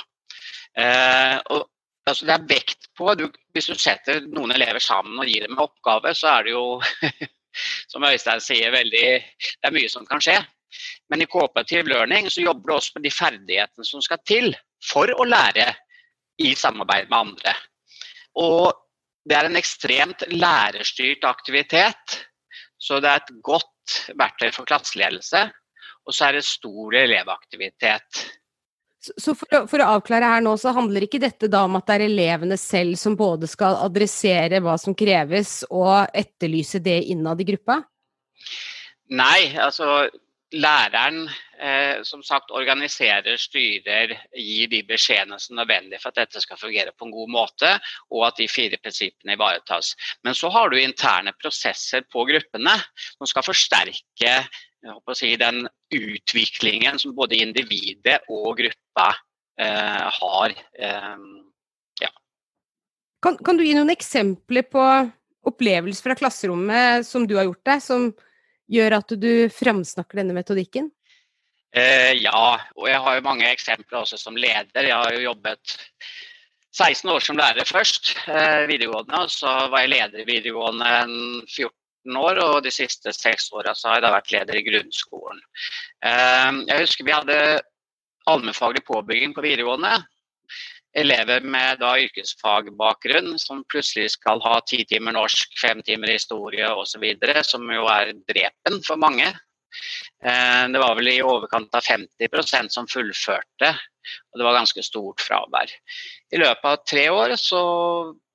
Eh, 0.78 1.38
og, 1.54 1.70
altså, 2.06 2.26
det 2.26 2.36
er 2.36 2.50
vekt 2.50 2.90
på 2.98 3.14
du, 3.16 3.30
Hvis 3.54 3.70
du 3.72 3.76
setter 3.80 4.22
noen 4.28 4.52
elever 4.52 4.80
sammen 4.80 5.20
og 5.20 5.30
gir 5.30 5.46
dem 5.46 5.56
en 5.56 5.66
oppgave, 5.66 6.14
så 6.14 6.38
er 6.38 6.44
det 6.44 6.56
jo 6.56 6.82
som 7.92 8.04
Øystein 8.04 8.42
sier, 8.44 8.72
veldig, 8.72 9.08
det 9.22 9.70
er 9.70 9.76
mye 9.76 9.90
som 9.90 10.06
kan 10.06 10.22
skje. 10.22 10.38
Men 11.10 11.22
i 11.22 11.30
cooperative 11.30 11.90
learning 11.90 12.30
så 12.32 12.44
jobber 12.46 12.72
du 12.72 12.76
også 12.76 12.98
med 12.98 13.08
de 13.08 13.14
ferdighetene 13.14 13.88
som 13.88 14.04
skal 14.04 14.22
til 14.28 14.54
for 14.84 15.12
å 15.14 15.28
lære 15.28 15.70
i 16.42 16.54
samarbeid 16.58 17.10
med 17.10 17.20
andre. 17.20 17.56
Og 18.42 18.74
det 19.26 19.38
er 19.38 19.50
en 19.50 19.60
ekstremt 19.60 20.26
lærerstyrt 20.34 21.26
aktivitet, 21.26 22.18
så 22.78 23.00
det 23.02 23.12
er 23.12 23.22
et 23.24 23.38
godt 23.46 24.00
verktøy 24.18 24.52
for 24.54 24.68
klasseledelse. 24.70 25.48
Og 26.06 26.14
så 26.14 26.28
er 26.28 26.38
det 26.38 26.46
stor 26.46 26.98
elevaktivitet. 27.00 28.26
Så 29.06 29.36
for 29.38 29.50
å, 29.54 29.64
for 29.70 29.82
å, 29.82 29.90
avklare 29.98 30.30
her 30.36 30.44
nå, 30.46 30.56
så 30.58 30.74
handler 30.74 31.06
ikke 31.06 31.22
dette 31.22 31.50
da 31.52 31.64
om 31.68 31.78
at 31.78 31.86
det 31.88 31.98
er 31.98 32.06
elevene 32.08 32.58
selv 32.58 32.98
som 32.98 33.18
både 33.18 33.50
skal 33.50 33.78
adressere 33.86 34.62
hva 34.66 34.78
som 34.82 34.98
kreves, 34.98 35.60
og 35.70 36.10
etterlyse 36.14 36.82
det 36.86 37.04
innad 37.14 37.42
i 37.42 37.48
gruppa? 37.50 37.80
Nei, 39.14 39.54
altså 39.62 40.08
læreren 40.56 41.26
eh, 41.60 42.02
som 42.08 42.22
sagt 42.24 42.52
organiserer, 42.56 43.38
styrer, 43.40 44.14
gir 44.36 44.70
de 44.72 44.82
beskjedene 44.88 45.40
som 45.42 45.56
er 45.56 45.64
nødvendige 45.64 46.02
for 46.02 46.14
at 46.14 46.22
dette 46.24 46.42
skal 46.44 46.60
fungere 46.60 46.94
på 46.96 47.08
en 47.08 47.14
god 47.16 47.32
måte, 47.32 47.72
og 48.12 48.28
at 48.30 48.40
de 48.40 48.48
fire 48.52 48.80
prinsippene 48.82 49.36
ivaretas. 49.36 49.94
Men 50.24 50.38
så 50.38 50.50
har 50.54 50.72
du 50.72 50.78
interne 50.80 51.36
prosesser 51.42 52.06
på 52.12 52.26
gruppene 52.30 52.78
som 53.18 53.30
skal 53.30 53.48
forsterke 53.48 54.38
si, 55.18 55.36
den 55.42 55.66
utviklingen 55.94 57.00
som 57.02 57.16
både 57.18 57.42
individet 57.42 58.22
og 58.30 58.56
gruppa 58.62 59.10
eh, 59.60 60.06
har. 60.20 60.56
Eh, 60.80 61.18
ja. 62.02 62.12
kan, 63.24 63.38
kan, 63.38 63.58
du 63.58 63.66
gi 63.66 63.76
noen 63.78 63.94
eksempler 63.94 64.68
på 64.70 64.86
opplevelser 65.46 66.10
fra 66.10 66.18
klasserommet 66.18 67.06
som 67.06 67.28
du 67.28 67.36
har 67.38 67.50
gjort 67.50 67.68
deg, 67.68 67.84
som 67.84 68.08
gjør 68.72 69.00
at 69.00 69.16
du 69.22 69.32
framsnakker 69.54 70.22
denne 70.22 70.36
metodikken? 70.38 70.90
Eh, 71.76 72.14
ja, 72.24 72.56
og 72.78 72.88
jeg 72.88 73.02
har 73.04 73.18
jo 73.18 73.26
mange 73.26 73.48
eksempler 73.52 74.02
også 74.02 74.20
som 74.20 74.38
leder. 74.40 74.88
Jeg 74.88 74.96
har 74.96 75.12
jo 75.16 75.26
jobbet 75.26 75.76
16 76.76 77.12
år 77.12 77.24
som 77.24 77.40
lærer 77.40 77.68
først, 77.68 78.16
eh, 78.28 78.64
videregående. 78.70 79.24
Og 79.26 79.32
så 79.32 79.68
var 79.72 79.84
jeg 79.84 79.94
leder 79.96 80.24
i 80.24 80.30
videregående 80.30 80.94
14 81.52 82.18
år, 82.22 82.40
og 82.46 82.64
de 82.64 82.72
siste 82.72 83.12
seks 83.14 83.52
åra 83.52 83.76
har 83.76 84.00
jeg 84.00 84.06
da 84.08 84.12
vært 84.16 84.32
leder 84.32 84.60
i 84.60 84.66
grunnskolen. 84.70 85.42
Eh, 86.04 86.52
jeg 86.72 86.82
husker 86.86 87.08
vi 87.08 87.16
hadde 87.16 87.40
allmennfaglig 88.26 88.86
påbygging 88.88 89.36
på 89.36 89.44
videregående 89.46 90.00
elever 90.96 91.44
med 91.44 91.80
da 91.82 91.96
yrkesfagbakgrunn 92.00 93.36
som 93.42 93.64
plutselig 93.72 94.14
skal 94.16 94.42
ha 94.46 94.60
ti 94.68 94.84
timer 94.88 95.16
norsk, 95.18 95.58
fem 95.60 95.82
timer 95.86 96.14
historie 96.16 96.70
osv., 96.72 97.04
som 97.44 97.68
jo 97.72 97.90
er 97.92 98.14
drepen 98.30 98.80
for 98.88 99.02
mange. 99.02 99.28
Eh, 100.24 100.64
det 100.72 100.80
var 100.80 100.96
vel 100.96 101.12
i 101.12 101.22
overkant 101.24 101.76
av 101.76 101.84
50% 101.84 102.72
som 102.72 102.88
fullførte, 102.88 103.72
og 104.32 104.40
det 104.40 104.48
var 104.48 104.60
ganske 104.60 104.84
stort 104.86 105.24
fravær. 105.24 105.74
I 106.32 106.40
løpet 106.40 106.70
av 106.70 106.86
tre 106.88 107.10
år 107.12 107.36
så 107.42 107.62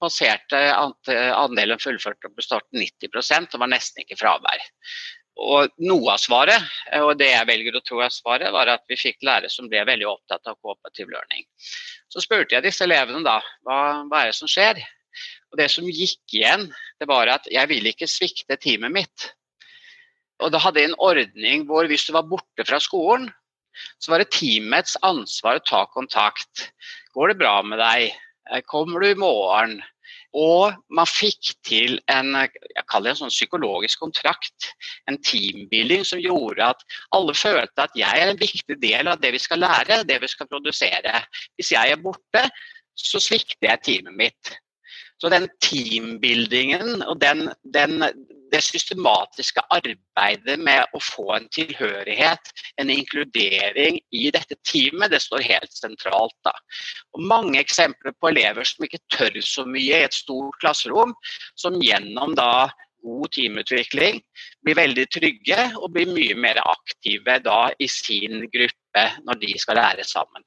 passerte 0.00 0.60
andelen 0.76 1.80
fullførte 1.80 2.28
og 2.28 2.36
bestått 2.36 2.68
90% 2.76 3.54
det 3.54 3.60
var 3.60 3.72
nesten 3.72 4.04
ikke 4.04 4.20
fravær. 4.20 4.68
Og 5.40 5.70
noe 5.80 6.12
av 6.12 6.20
svaret, 6.20 6.64
og 7.00 7.14
det 7.20 7.30
jeg 7.30 7.48
velger 7.48 7.76
å 7.78 7.82
tro 7.86 8.00
er 8.04 8.12
svaret, 8.12 8.50
var 8.52 8.68
at 8.68 8.82
vi 8.90 8.98
fikk 8.98 9.22
lærere 9.24 9.48
som 9.52 9.68
ble 9.70 9.84
veldig 9.86 10.08
opptatt 10.10 10.50
av 10.50 10.58
cooperative 10.60 11.14
learning. 11.14 11.46
Så 12.10 12.22
spurte 12.24 12.56
jeg 12.56 12.66
disse 12.66 12.84
elevene 12.84 13.22
da, 13.24 13.38
hva, 13.64 13.78
hva 14.10 14.24
er 14.24 14.32
det 14.32 14.38
som 14.40 14.50
skjer? 14.50 14.82
Og 15.50 15.58
Det 15.58 15.66
som 15.72 15.86
gikk 15.88 16.34
igjen, 16.34 16.68
det 17.00 17.08
var 17.10 17.30
at 17.32 17.46
jeg 17.50 17.70
vil 17.70 17.88
ikke 17.90 18.08
svikte 18.10 18.58
teamet 18.60 18.94
mitt. 18.94 19.30
Og 20.40 20.52
da 20.54 20.60
hadde 20.62 20.82
jeg 20.82 20.90
en 20.90 21.00
ordning 21.02 21.66
hvor 21.68 21.88
hvis 21.90 22.06
du 22.08 22.14
var 22.16 22.28
borte 22.28 22.66
fra 22.66 22.80
skolen, 22.82 23.28
så 24.02 24.12
var 24.12 24.22
det 24.22 24.32
teamets 24.34 24.96
ansvar 25.06 25.58
å 25.58 25.64
ta 25.66 25.84
kontakt. 25.94 26.70
Går 27.14 27.32
det 27.32 27.40
bra 27.40 27.60
med 27.66 27.80
deg? 27.80 28.12
Kommer 28.70 29.02
du 29.02 29.10
i 29.10 29.18
morgen? 29.18 29.78
Og 30.36 30.76
man 30.94 31.08
fikk 31.10 31.54
til 31.66 31.96
en, 32.12 32.34
jeg 32.38 32.84
kaller 32.86 33.10
det 33.10 33.16
en 33.16 33.20
sånn 33.24 33.34
psykologisk 33.34 34.02
kontrakt, 34.02 34.68
en 35.10 35.18
teambuilding 35.26 36.04
som 36.06 36.22
gjorde 36.22 36.68
at 36.70 36.84
alle 37.16 37.34
følte 37.34 37.86
at 37.86 37.96
jeg 37.98 38.22
er 38.22 38.30
en 38.30 38.38
viktig 38.38 38.76
del 38.82 39.10
av 39.10 39.18
det 39.22 39.32
vi 39.34 39.42
skal 39.42 39.64
lære, 39.64 40.04
det 40.06 40.20
vi 40.22 40.30
skal 40.30 40.50
produsere. 40.50 41.24
Hvis 41.58 41.72
jeg 41.74 41.96
er 41.96 42.02
borte, 42.02 42.44
så 42.94 43.22
svikter 43.22 43.72
jeg 43.72 43.82
teamet 43.86 44.18
mitt. 44.22 44.54
Så 45.20 45.28
den 45.32 45.48
teambuildingen 45.60 47.02
og 47.02 47.18
den, 47.20 47.50
den, 47.74 47.98
det 48.52 48.60
systematiske 48.64 49.62
arbeidet 49.74 50.58
med 50.60 50.96
å 50.96 51.00
få 51.02 51.26
en 51.36 51.48
tilhørighet, 51.54 52.52
en 52.82 52.92
inkludering 52.92 54.00
i 54.10 54.30
dette 54.34 54.58
teamet, 54.66 55.12
det 55.14 55.22
står 55.24 55.46
helt 55.46 55.72
sentralt. 55.76 56.36
Da. 56.46 56.54
Og 57.16 57.24
mange 57.30 57.60
eksempler 57.60 58.14
på 58.18 58.32
elever 58.32 58.66
som 58.68 58.86
ikke 58.86 59.02
tør 59.14 59.40
så 59.44 59.66
mye 59.68 60.02
i 60.02 60.06
et 60.06 60.16
stort 60.16 60.58
klasserom, 60.62 61.14
som 61.58 61.80
gjennom 61.82 62.36
da 62.38 62.70
god 63.00 63.32
teamutvikling 63.32 64.20
blir 64.64 64.76
veldig 64.76 65.06
trygge 65.14 65.60
og 65.80 65.92
blir 65.94 66.10
mye 66.12 66.36
mer 66.36 66.60
aktive 66.66 67.38
da 67.44 67.60
i 67.80 67.88
sin 67.88 68.44
gruppe 68.52 69.06
når 69.24 69.40
de 69.44 69.54
skal 69.60 69.80
lære 69.80 70.04
sammen. 70.04 70.44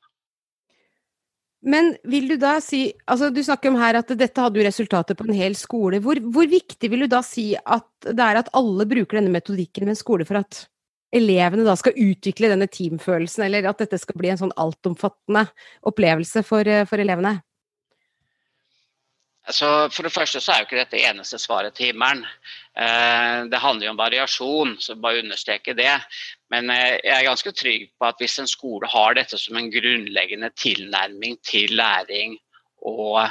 Men 1.63 1.93
vil 2.03 2.27
du 2.27 2.36
da 2.39 2.58
si 2.60 2.89
altså 3.08 3.29
Du 3.32 3.39
snakker 3.43 3.72
om 3.72 3.79
her 3.79 3.96
at 4.01 4.12
dette 4.20 4.43
hadde 4.43 4.60
jo 4.60 4.67
resultater 4.67 5.15
på 5.15 5.27
en 5.29 5.38
hel 5.38 5.55
skole. 5.55 6.01
Hvor, 6.03 6.20
hvor, 6.20 6.48
viktig 6.50 6.89
vil 6.91 7.05
du 7.05 7.12
da 7.12 7.22
si 7.25 7.53
at 7.55 7.88
det 8.03 8.20
er 8.20 8.41
at 8.41 8.51
alle 8.58 8.88
bruker 8.89 9.20
denne 9.20 9.32
metodikken 9.32 9.88
ved 9.88 9.96
en 9.96 10.01
skole 10.01 10.27
for 10.27 10.41
at 10.41 10.65
elevene 11.13 11.63
da 11.63 11.75
skal 11.77 11.96
utvikle 12.00 12.50
denne 12.50 12.67
teamfølelsen, 12.67 13.46
eller 13.46 13.70
at 13.70 13.84
dette 13.84 14.00
skal 14.01 14.17
bli 14.17 14.32
en 14.34 14.39
sånn 14.39 14.55
altomfattende 14.60 15.46
opplevelse 15.86 16.41
for, 16.48 16.67
for 16.89 17.03
elevene? 17.03 17.38
Altså, 19.44 19.90
for 19.92 20.08
det 20.08 20.14
første 20.16 20.40
så 20.40 20.54
er 20.54 20.62
jo 20.62 20.68
ikke 20.70 20.80
dette 20.80 21.02
eneste 21.04 21.38
svaret 21.42 21.76
til 21.76 21.90
himmelen. 21.92 22.24
Eh, 22.80 23.40
det 23.52 23.60
handler 23.60 23.90
jo 23.90 23.92
om 23.92 24.00
variasjon, 24.00 24.78
så 24.80 24.96
bare 24.96 25.20
understreke 25.20 25.76
det. 25.76 25.98
Men 26.54 26.72
eh, 26.72 27.00
jeg 27.04 27.14
er 27.18 27.28
ganske 27.28 27.52
trygg 27.52 27.90
på 28.00 28.08
at 28.08 28.24
hvis 28.24 28.38
en 28.40 28.48
skole 28.48 28.88
har 28.88 29.18
dette 29.20 29.40
som 29.40 29.60
en 29.60 29.72
grunnleggende 29.74 30.54
tilnærming 30.56 31.42
til 31.44 31.76
læring 31.76 32.38
og 32.88 33.28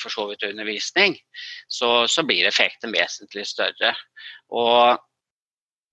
for 0.00 0.10
så 0.10 0.26
vidt 0.28 0.42
undervisning, 0.48 1.16
så, 1.70 2.06
så 2.10 2.24
blir 2.26 2.48
effekten 2.48 2.92
vesentlig 2.92 3.46
større. 3.46 3.94
Og 4.50 4.98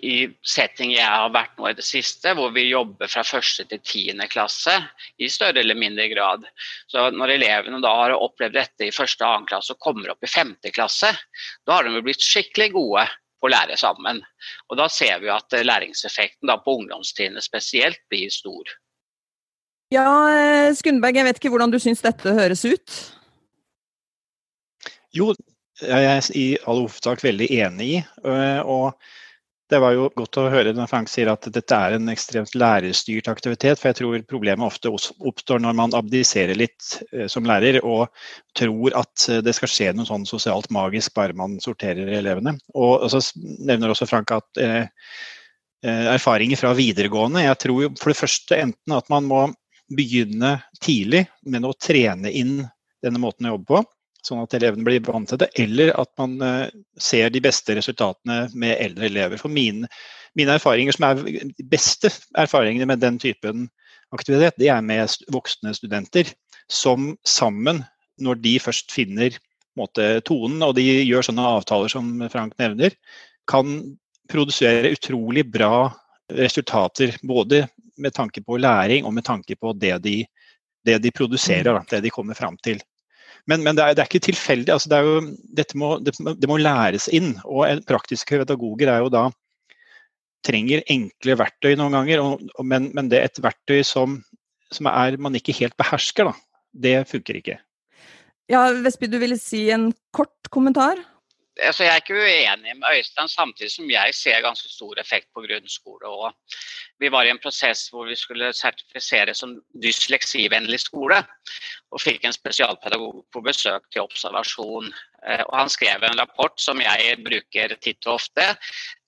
i 0.02 0.16
setting 0.48 0.96
jeg 0.96 1.06
har 1.06 1.30
vært 1.34 1.54
nå 1.60 1.68
i 1.70 1.76
det 1.78 1.86
siste, 1.86 2.34
hvor 2.38 2.50
vi 2.56 2.64
jobber 2.72 3.10
fra 3.12 3.22
første 3.26 3.68
til 3.70 3.82
tiende 3.86 4.26
klasse 4.32 4.74
i 5.22 5.30
større 5.30 5.62
eller 5.62 5.78
mindre 5.78 6.08
grad. 6.10 6.48
Så 6.90 7.10
Når 7.14 7.36
elevene 7.36 7.82
da 7.84 7.94
har 8.00 8.16
opplevd 8.18 8.58
dette 8.58 8.88
i 8.88 8.96
første 8.96 9.26
og 9.26 9.30
annen 9.30 9.50
klasse 9.52 9.76
og 9.76 9.84
kommer 9.84 10.14
opp 10.14 10.26
i 10.26 10.32
femte 10.32 10.74
klasse, 10.74 11.12
da 11.68 11.78
har 11.78 11.86
de 11.86 12.02
blitt 12.02 12.26
skikkelig 12.26 12.72
gode 12.74 13.06
på 13.42 13.50
å 13.50 13.54
lære 13.54 13.78
sammen. 13.78 14.24
Og 14.70 14.78
Da 14.78 14.90
ser 14.90 15.22
vi 15.22 15.30
at 15.34 15.54
læringseffekten 15.54 16.50
da 16.50 16.58
på 16.58 16.80
ungdomstrinnet 16.82 17.46
spesielt 17.46 18.02
blir 18.10 18.30
stor. 18.34 18.74
Ja, 19.92 20.08
eh, 20.32 20.74
Skundberg, 20.74 21.18
jeg 21.20 21.28
vet 21.28 21.42
ikke 21.42 21.50
hvordan 21.52 21.72
du 21.74 21.80
syns 21.82 22.02
dette 22.02 22.32
høres 22.32 22.64
ut? 22.66 23.00
Jo, 25.12 25.34
jeg 25.82 26.06
er 26.08 26.30
i 26.38 26.46
all 26.64 26.86
hovedsak 26.86 27.24
veldig 27.26 27.50
enig 27.66 27.90
i. 27.98 27.98
Eh, 28.24 28.62
og 28.64 28.96
det 29.72 29.80
var 29.80 29.94
jo 29.96 30.10
godt 30.20 30.38
å 30.42 30.50
høre 30.52 30.74
når 30.76 30.90
Frank 30.92 31.08
sier 31.08 31.30
at 31.32 31.48
dette 31.56 31.78
er 31.78 31.96
en 31.96 32.12
ekstremt 32.12 32.56
lærerstyrt 32.60 33.30
aktivitet. 33.32 33.80
For 33.80 33.90
jeg 33.90 34.00
tror 34.02 34.26
problemet 34.28 34.68
ofte 34.68 34.92
oppstår 34.92 35.62
når 35.64 35.78
man 35.80 35.96
abdiserer 35.96 36.60
litt 36.60 36.98
eh, 37.14 37.30
som 37.32 37.48
lærer 37.48 37.80
og 37.88 38.10
tror 38.58 38.98
at 39.00 39.28
eh, 39.32 39.40
det 39.46 39.56
skal 39.56 39.72
skje 39.72 39.94
noe 39.96 40.10
sånn 40.10 40.28
sosialt 40.28 40.68
magisk 40.76 41.16
bare 41.16 41.38
man 41.40 41.56
sorterer 41.64 42.12
elevene. 42.20 42.58
Og 42.76 43.08
så 43.14 43.24
nevner 43.40 43.94
også 43.94 44.10
Frank 44.12 44.36
at 44.36 44.60
eh, 44.60 44.84
eh, 45.88 46.06
erfaringer 46.18 46.60
fra 46.60 46.76
videregående 46.76 47.46
Jeg 47.46 47.62
tror 47.64 47.86
jo 47.86 47.94
for 48.02 48.12
det 48.12 48.20
første 48.20 48.60
enten 48.68 48.98
at 48.98 49.08
man 49.14 49.30
må 49.32 49.46
begynne 49.92 50.58
tidlig 50.84 51.26
med 51.48 51.68
å 51.68 51.76
trene 51.80 52.32
inn 52.32 52.60
denne 53.04 53.24
måten 53.24 53.48
å 53.48 53.56
jobbe 53.56 53.72
på 53.72 53.84
sånn 54.26 54.44
at 54.44 54.54
elevene 54.58 54.86
blir 54.86 55.04
vant 55.06 55.30
til 55.30 55.40
det, 55.42 55.50
eller 55.60 55.94
at 56.00 56.12
man 56.22 56.36
uh, 56.44 56.68
ser 57.02 57.32
de 57.34 57.42
beste 57.44 57.76
resultatene 57.78 58.44
med 58.54 58.78
eldre 58.78 59.08
elever. 59.10 59.42
For 59.42 59.52
mine, 59.52 59.90
mine, 60.38 60.58
erfaringer 60.58 60.96
som 60.96 61.08
er 61.10 61.24
de 61.24 61.68
beste 61.68 62.12
erfaringene 62.40 62.88
med 62.90 63.02
den 63.02 63.18
typen 63.22 63.68
aktivitet, 64.14 64.60
det 64.60 64.70
er 64.74 64.84
med 64.86 65.10
voksne 65.34 65.74
studenter 65.78 66.30
som 66.72 67.16
sammen, 67.28 67.84
når 68.22 68.42
de 68.44 68.58
først 68.62 68.94
finner 68.94 69.38
måte, 69.80 70.20
tonen 70.28 70.62
og 70.66 70.76
de 70.78 70.84
gjør 70.84 71.26
sånne 71.26 71.48
avtaler 71.58 71.92
som 71.92 72.12
Frank 72.32 72.58
nevner, 72.62 72.94
kan 73.50 73.80
produsere 74.32 74.92
utrolig 74.94 75.46
bra 75.52 75.90
resultater. 76.32 77.16
Både 77.24 77.66
med 77.98 78.14
tanke 78.14 78.44
på 78.44 78.60
læring 78.62 79.06
og 79.06 79.16
med 79.16 79.26
tanke 79.28 79.56
på 79.56 79.74
det 79.74 79.98
de, 80.04 80.16
det 80.86 81.00
de 81.04 81.12
produserer, 81.16 81.82
det 81.90 82.02
de 82.04 82.14
kommer 82.14 82.38
fram 82.38 82.58
til. 82.64 82.82
Men, 83.50 83.64
men 83.66 83.78
det, 83.78 83.84
er, 83.84 83.96
det, 83.98 84.04
er, 84.04 84.10
ikke 84.10 84.28
tilfeldig. 84.30 84.74
Altså, 84.74 84.92
det, 84.92 85.00
jo, 85.06 85.22
dette 85.58 85.78
må, 85.80 85.96
det, 86.04 86.14
det, 86.20 86.50
må 86.50 86.60
læres 86.62 87.08
inn. 87.14 87.34
Og 87.46 87.82
praktiske 87.90 88.42
pedagoger 88.44 88.92
er 88.92 89.06
jo 89.06 89.14
da 89.14 89.30
trenger 90.46 90.82
enkle 90.90 91.36
verktøy 91.38 91.76
noen 91.78 91.94
ganger, 92.00 92.22
og, 92.24 92.64
men, 92.66 92.90
men, 92.98 93.10
det 93.12 93.20
er 93.20 93.30
et 93.30 93.42
verktøy 93.44 93.84
som, 93.86 94.20
som 94.74 94.90
er, 94.90 95.20
man 95.22 95.38
ikke 95.38 95.56
helt 95.60 95.78
behersker, 95.78 96.32
da. 96.32 96.34
Det 96.72 96.96
funker 97.10 97.38
ikke. 97.38 97.60
Ja, 98.52 98.64
Vestby, 98.84 99.10
du 99.12 99.20
ville 99.22 99.38
si 99.40 99.66
en 99.74 99.92
kort 100.16 100.50
kommentar? 100.54 101.00
Altså 101.60 101.84
jeg 101.84 101.92
er 101.92 102.02
ikke 102.02 102.16
uenig 102.16 102.76
med 102.80 102.98
Øystein, 102.98 103.28
samtidig 103.28 103.72
som 103.72 103.90
jeg 103.92 104.14
ser 104.16 104.42
ganske 104.42 104.70
stor 104.70 105.00
effekt 105.00 105.28
på 105.34 105.44
grunnskole. 105.46 106.08
Og 106.08 106.34
vi 107.00 107.12
var 107.12 107.28
i 107.28 107.32
en 107.34 107.42
prosess 107.44 107.90
hvor 107.92 108.08
vi 108.08 108.16
skulle 108.16 108.54
sertifisere 108.54 109.34
som 109.36 109.58
dysleksivennlig 109.84 110.80
skole. 110.80 111.22
Og 111.92 112.02
fikk 112.02 112.26
en 112.26 112.36
spesialpedagog 112.36 113.24
på 113.34 113.44
besøk 113.46 113.90
til 113.92 114.06
observasjon. 114.06 114.92
Eh, 115.28 115.44
og 115.48 115.58
han 115.58 115.70
skrev 115.70 116.04
en 116.08 116.20
rapport 116.20 116.56
som 116.62 116.82
jeg 116.82 117.18
bruker 117.26 117.76
titt 117.82 118.08
og 118.08 118.20
ofte, 118.20 118.48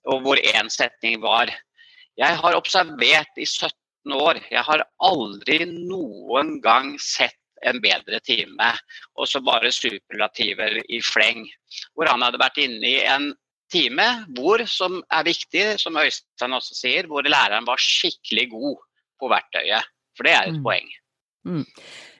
og 0.04 0.20
hvor 0.24 0.36
én 0.36 0.68
setning 0.68 1.22
var 1.22 1.52
Jeg 2.16 2.36
har 2.38 2.54
observert 2.54 3.38
i 3.42 3.44
17 3.44 4.12
år. 4.14 4.38
Jeg 4.50 4.62
har 4.62 4.84
aldri 5.02 5.64
noen 5.66 6.60
gang 6.62 6.92
sett 7.02 7.34
en 7.68 7.80
bedre 7.82 8.20
time. 8.24 8.70
Og 9.18 9.28
så 9.30 9.42
bare 9.44 9.72
superlativer 9.74 10.80
i 10.88 11.00
fleng. 11.04 11.46
Hvor 11.94 12.10
han 12.10 12.24
hadde 12.24 12.42
vært 12.42 12.60
inne 12.64 12.90
i 12.90 12.98
en 13.08 13.32
time 13.72 14.06
hvor, 14.36 14.62
som 14.70 15.00
er 15.12 15.26
viktig, 15.26 15.64
som 15.82 15.96
Øystein 15.98 16.56
også 16.56 16.76
sier, 16.78 17.08
hvor 17.10 17.26
læreren 17.26 17.66
var 17.66 17.80
skikkelig 17.80 18.50
god 18.52 18.84
på 19.20 19.30
verktøyet. 19.32 19.90
For 20.14 20.26
det 20.26 20.36
er 20.36 20.50
et 20.50 20.60
mm. 20.60 20.66
poeng. 20.66 20.92
Mm. 21.44 21.64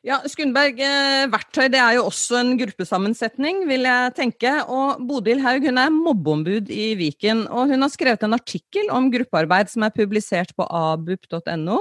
Ja, 0.05 0.19
Skundberg, 0.29 0.77
eh, 0.85 1.25
verktøy 1.33 1.71
det 1.73 1.79
er 1.81 1.95
jo 1.97 2.03
også 2.11 2.37
en 2.43 2.59
gruppesammensetning, 2.61 3.63
vil 3.65 3.87
jeg 3.89 4.13
tenke. 4.19 4.51
Og 4.69 5.01
Bodil 5.09 5.41
Haug 5.41 5.65
hun 5.65 5.81
er 5.81 5.95
mobbeombud 5.95 6.69
i 6.69 6.91
Viken, 6.99 7.47
og 7.49 7.73
hun 7.73 7.81
har 7.81 7.93
skrevet 7.93 8.27
en 8.27 8.37
artikkel 8.37 8.93
om 8.93 9.09
gruppearbeid 9.15 9.73
som 9.73 9.87
er 9.87 9.95
publisert 9.97 10.53
på 10.59 10.69
abup.no, 10.69 11.79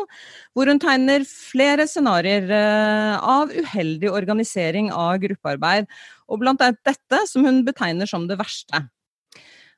hvor 0.56 0.72
hun 0.72 0.80
tegner 0.80 1.28
flere 1.28 1.84
scenarioer 1.90 2.48
eh, 2.48 3.20
av 3.20 3.52
uheldig 3.52 4.14
organisering 4.14 4.88
av 4.96 5.20
gruppearbeid, 5.26 5.92
og 6.32 6.40
blant 6.40 6.64
annet 6.64 6.80
dette, 6.88 7.26
som 7.28 7.44
hun 7.44 7.66
betegner 7.68 8.08
som 8.08 8.30
det 8.30 8.40
verste. 8.40 8.86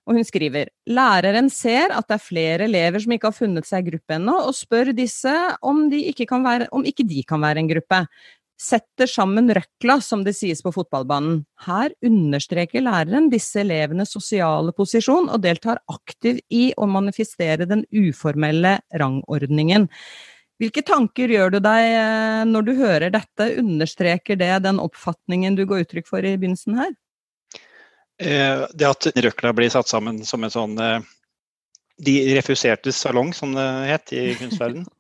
Og 0.06 0.20
hun 0.20 0.26
skriver 0.28 0.70
læreren 0.86 1.50
ser 1.50 1.94
at 1.96 2.08
det 2.10 2.20
er 2.20 2.22
flere 2.22 2.68
elever 2.68 3.02
som 3.02 3.14
ikke 3.16 3.32
har 3.32 3.38
funnet 3.38 3.66
seg 3.66 3.86
i 3.88 3.94
gruppe 3.94 4.18
ennå, 4.20 4.36
og 4.48 4.54
spør 4.54 4.94
disse 4.94 5.34
om, 5.66 5.88
ikke 5.90 6.28
være, 6.46 6.70
om 6.76 6.86
ikke 6.86 7.08
de 7.10 7.24
kan 7.26 7.42
være 7.42 7.64
en 7.64 7.72
gruppe. 7.72 8.04
Setter 8.56 9.10
sammen 9.12 9.50
røkla, 9.52 9.98
som 10.00 10.22
det 10.24 10.36
sies 10.38 10.62
på 10.64 10.72
fotballbanen. 10.72 11.42
Her 11.66 11.92
understreker 12.06 12.86
læreren 12.86 13.28
disse 13.34 13.60
elevenes 13.66 14.14
sosiale 14.16 14.72
posisjon, 14.78 15.28
og 15.28 15.42
deltar 15.44 15.82
aktivt 15.92 16.46
i 16.54 16.70
å 16.78 16.88
manifestere 16.88 17.68
den 17.68 17.84
uformelle 17.92 18.78
rangordningen. 18.96 19.90
Hvilke 20.62 20.86
tanker 20.88 21.34
gjør 21.34 21.58
du 21.58 21.60
deg 21.66 21.86
eh, 21.98 22.44
når 22.48 22.68
du 22.70 22.76
hører 22.78 23.12
dette? 23.12 23.50
Understreker 23.60 24.40
det 24.40 24.54
den 24.64 24.80
oppfatningen 24.80 25.58
du 25.58 25.66
går 25.68 25.84
uttrykk 25.84 26.08
for 26.08 26.24
i 26.24 26.38
begynnelsen 26.38 26.80
her? 26.80 26.94
Eh, 28.22 28.64
det 28.74 28.88
at 28.88 29.08
røkla 29.12 29.52
blir 29.56 29.72
satt 29.72 29.92
sammen 29.92 30.22
som 30.24 30.46
en 30.46 30.54
sånn 30.54 30.78
eh, 30.80 31.00
De 32.06 32.14
refuserte 32.36 32.94
salong, 32.96 33.34
som 33.36 33.56
det 33.56 33.66
het 33.92 34.16
i 34.16 34.28
kunstverdenen. 34.40 34.90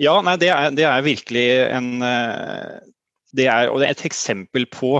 Ja, 0.00 0.14
nei, 0.24 0.32
det 0.40 0.48
er, 0.50 0.70
det 0.74 0.86
er 0.88 1.02
virkelig 1.04 1.42
en 1.70 2.02
eh, 2.02 2.78
det 3.36 3.44
er, 3.46 3.68
og 3.70 3.78
det 3.78 3.86
er 3.86 3.92
et 3.92 4.06
eksempel 4.08 4.64
på 4.72 4.96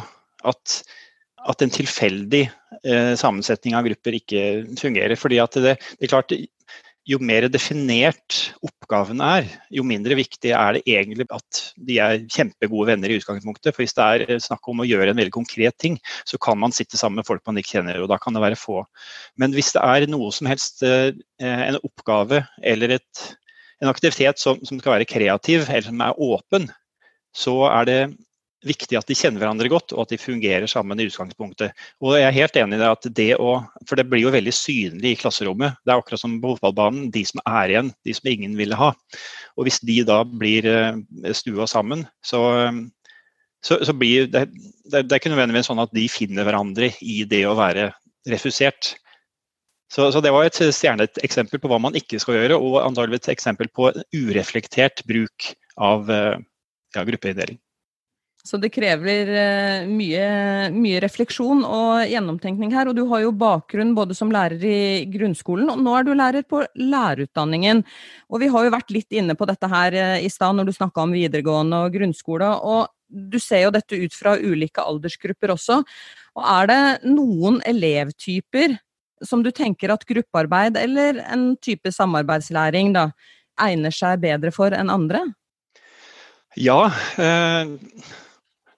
at, 0.47 0.75
at 1.49 1.64
en 1.64 1.73
tilfeldig 1.73 2.44
sammensetning 3.18 3.75
av 3.76 3.87
grupper 3.88 4.14
ikke 4.16 4.44
fungerer. 4.78 5.16
fordi 5.18 5.40
at 5.42 5.56
det, 5.59 5.75
det 5.99 6.06
er 6.06 6.12
klart, 6.12 6.32
jo 7.09 7.18
mer 7.23 7.49
definert 7.50 8.37
oppgaven 8.62 9.23
er, 9.25 9.47
jo 9.75 9.82
mindre 9.87 10.14
viktig 10.18 10.52
er 10.54 10.76
det 10.76 10.82
egentlig 10.87 11.26
at 11.35 11.61
de 11.88 11.99
er 12.02 12.23
kjempegode 12.30 12.92
venner 12.92 13.11
i 13.11 13.16
utgangspunktet. 13.18 13.75
For 13.75 13.82
hvis 13.82 13.97
det 13.97 14.06
er 14.06 14.42
snakk 14.42 14.68
om 14.71 14.82
å 14.82 14.87
gjøre 14.87 15.11
en 15.11 15.18
veldig 15.18 15.35
konkret 15.35 15.76
ting, 15.82 15.99
så 16.28 16.38
kan 16.42 16.61
man 16.62 16.75
sitte 16.75 17.00
sammen 17.00 17.21
med 17.21 17.26
folk 17.26 17.42
man 17.49 17.59
ikke 17.59 17.78
kjenner, 17.78 17.99
og 18.02 18.11
da 18.12 18.21
kan 18.23 18.37
det 18.37 18.44
være 18.44 18.61
få. 18.61 18.85
Men 19.40 19.56
hvis 19.56 19.73
det 19.75 19.82
er 19.82 20.06
noe 20.12 20.30
som 20.35 20.50
helst, 20.50 20.85
eh, 20.87 21.11
en 21.42 21.80
oppgave 21.82 22.44
eller 22.62 22.99
et, 22.99 23.25
en 23.82 23.90
aktivitet 23.90 24.38
som, 24.38 24.62
som 24.62 24.78
skal 24.78 24.99
være 24.99 25.11
kreativ, 25.11 25.66
eller 25.66 25.88
som 25.88 26.06
er 26.06 26.23
åpen, 26.23 26.71
så 27.35 27.56
er 27.73 27.88
det 27.88 28.00
viktig 28.66 28.99
at 28.99 29.09
de 29.09 29.16
kjenner 29.19 29.42
hverandre 29.42 29.71
godt, 29.73 29.92
og 29.95 30.04
at 30.04 30.14
de 30.14 30.21
fungerer 30.21 30.69
sammen 30.71 31.00
i 31.00 31.07
utgangspunktet. 31.09 31.75
Og 32.02 32.16
jeg 32.19 32.26
er 32.28 32.37
helt 32.37 32.59
enig 32.61 32.78
i 32.78 32.83
det 32.83 32.90
at 32.90 33.09
det 33.19 33.28
å 33.40 33.52
For 33.88 33.99
det 33.99 34.07
blir 34.11 34.25
jo 34.25 34.33
veldig 34.35 34.54
synlig 34.54 35.12
i 35.12 35.19
klasserommet. 35.21 35.78
Det 35.83 35.92
er 35.92 36.00
akkurat 36.00 36.23
som 36.23 36.38
på 36.40 36.54
fotballbanen. 36.54 37.11
De 37.14 37.25
som 37.26 37.42
er 37.45 37.75
igjen, 37.75 37.92
de 38.07 38.14
som 38.16 38.31
ingen 38.31 38.57
ville 38.59 38.78
ha. 38.78 38.92
Og 39.57 39.66
hvis 39.66 39.81
de 39.85 40.00
da 40.09 40.23
blir 40.25 40.69
eh, 40.69 41.33
stua 41.37 41.66
sammen, 41.71 42.07
så, 42.25 42.42
så, 43.64 43.81
så 43.85 43.95
blir 43.97 44.31
det, 44.31 44.47
det, 44.87 45.04
er 45.04 45.19
ikke 45.19 45.33
nødvendigvis 45.33 45.71
sånn 45.71 45.83
at 45.83 45.92
de 45.95 46.07
finner 46.12 46.47
hverandre 46.47 46.92
i 47.02 47.23
det 47.28 47.45
å 47.49 47.57
være 47.59 47.90
refusert. 48.31 48.95
Så, 49.92 50.07
så, 50.14 50.23
det 50.25 50.33
var 50.33 50.47
et 50.49 50.57
stjernet 50.57 51.19
eksempel 51.26 51.61
på 51.61 51.69
hva 51.69 51.81
man 51.83 51.97
ikke 51.99 52.21
skal 52.23 52.39
gjøre, 52.39 52.56
og 52.56 52.80
antageligvis 52.80 53.26
et 53.26 53.34
eksempel 53.34 53.69
på 53.76 53.91
ureflektert 54.15 55.04
bruk 55.08 55.50
av 55.76 56.08
eh, 56.08 56.39
ja, 56.97 57.04
gruppeinndeling. 57.04 57.60
Så 58.43 58.59
det 58.59 58.73
krever 58.75 59.28
eh, 59.31 59.85
mye, 59.87 60.23
mye, 60.75 61.00
refleksjon 61.05 61.61
og 61.63 62.09
gjennomtenkning 62.11 62.73
her. 62.75 62.89
Og 62.91 62.97
du 62.99 63.05
har 63.13 63.23
jo 63.23 63.35
bakgrunn 63.39 63.93
både 63.95 64.17
som 64.19 64.33
lærer 64.35 64.65
i 64.67 64.78
grunnskolen, 65.13 65.69
og 65.71 65.78
nå 65.78 65.93
er 65.95 66.07
du 66.07 66.11
lærer 66.19 66.43
på 66.50 66.65
lærerutdanningen. 66.75 67.85
Og 68.35 68.43
vi 68.43 68.49
har 68.50 68.67
jo 68.67 68.73
vært 68.75 68.91
litt 68.91 69.15
inne 69.15 69.37
på 69.39 69.47
dette 69.47 69.69
her 69.71 69.95
eh, 69.95 70.25
i 70.26 70.31
stad 70.33 70.59
når 70.59 70.67
du 70.67 70.75
snakka 70.75 71.05
om 71.05 71.15
videregående 71.15 71.85
og 71.85 71.95
grunnskole. 71.95 72.49
Og 72.67 72.91
du 73.07 73.39
ser 73.43 73.63
jo 73.69 73.76
dette 73.76 74.00
ut 74.02 74.17
fra 74.19 74.35
ulike 74.35 74.83
aldersgrupper 74.83 75.55
også. 75.55 75.78
Og 76.35 76.50
er 76.57 76.73
det 76.73 76.81
noen 77.13 77.61
elevtyper 77.69 78.75
som 79.23 79.47
du 79.47 79.52
tenker 79.55 79.95
at 79.95 80.02
gruppearbeid 80.09 80.81
eller 80.81 81.23
en 81.28 81.52
type 81.63 81.95
samarbeidslæring 81.95 82.91
da, 82.97 83.13
egner 83.63 83.95
seg 83.95 84.19
bedre 84.26 84.50
for 84.50 84.75
enn 84.75 84.91
andre? 84.91 85.23
Ja. 86.59 86.91
Eh 87.23 87.78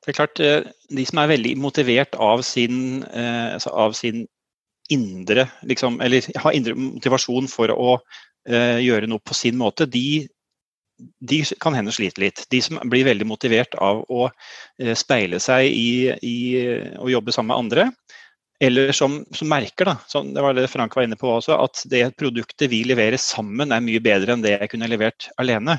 det 0.05 0.13
er 0.13 0.19
klart, 0.19 0.41
eh, 0.41 0.71
De 0.91 1.07
som 1.09 1.21
er 1.23 1.33
veldig 1.33 1.57
motivert 1.59 2.15
av 2.21 2.43
sin, 2.43 3.05
eh, 3.05 3.55
altså 3.55 3.73
av 3.73 3.93
sin 3.97 4.27
indre 4.93 5.49
liksom, 5.63 6.01
Eller 6.05 6.27
har 6.37 6.53
indre 6.53 6.75
motivasjon 6.77 7.49
for 7.49 7.73
å 7.73 7.97
uh, 7.97 8.79
gjøre 8.85 9.09
noe 9.09 9.23
på 9.25 9.33
sin 9.33 9.57
måte, 9.57 9.87
de, 9.89 10.29
de 11.25 11.39
kan 11.57 11.73
hende 11.73 11.95
slite 11.97 12.21
litt. 12.21 12.43
De 12.53 12.61
som 12.61 12.77
blir 12.93 13.07
veldig 13.09 13.25
motivert 13.25 13.73
av 13.81 14.03
å 14.13 14.27
speile 14.93 15.41
seg 15.41 15.71
i, 15.73 16.13
i 16.21 16.37
å 17.01 17.09
jobbe 17.09 17.33
sammen 17.33 17.55
med 17.55 17.63
andre, 17.63 17.87
eller 18.61 18.93
som, 18.93 19.23
som 19.33 19.49
merker, 19.49 19.89
da, 19.89 19.97
som 20.07 20.35
det 20.35 20.43
var 20.45 20.55
det 20.55 20.69
Frank 20.69 20.95
var 20.97 21.09
inne 21.09 21.19
på 21.19 21.33
også, 21.33 21.57
at 21.57 21.81
det 21.91 22.05
produktet 22.21 22.71
vi 22.71 22.85
leverer 22.85 23.17
sammen 23.21 23.73
er 23.73 23.83
mye 23.85 24.03
bedre 24.05 24.37
enn 24.37 24.45
det 24.45 24.55
jeg 24.59 24.71
kunne 24.75 24.89
levert 24.93 25.31
alene. 25.41 25.79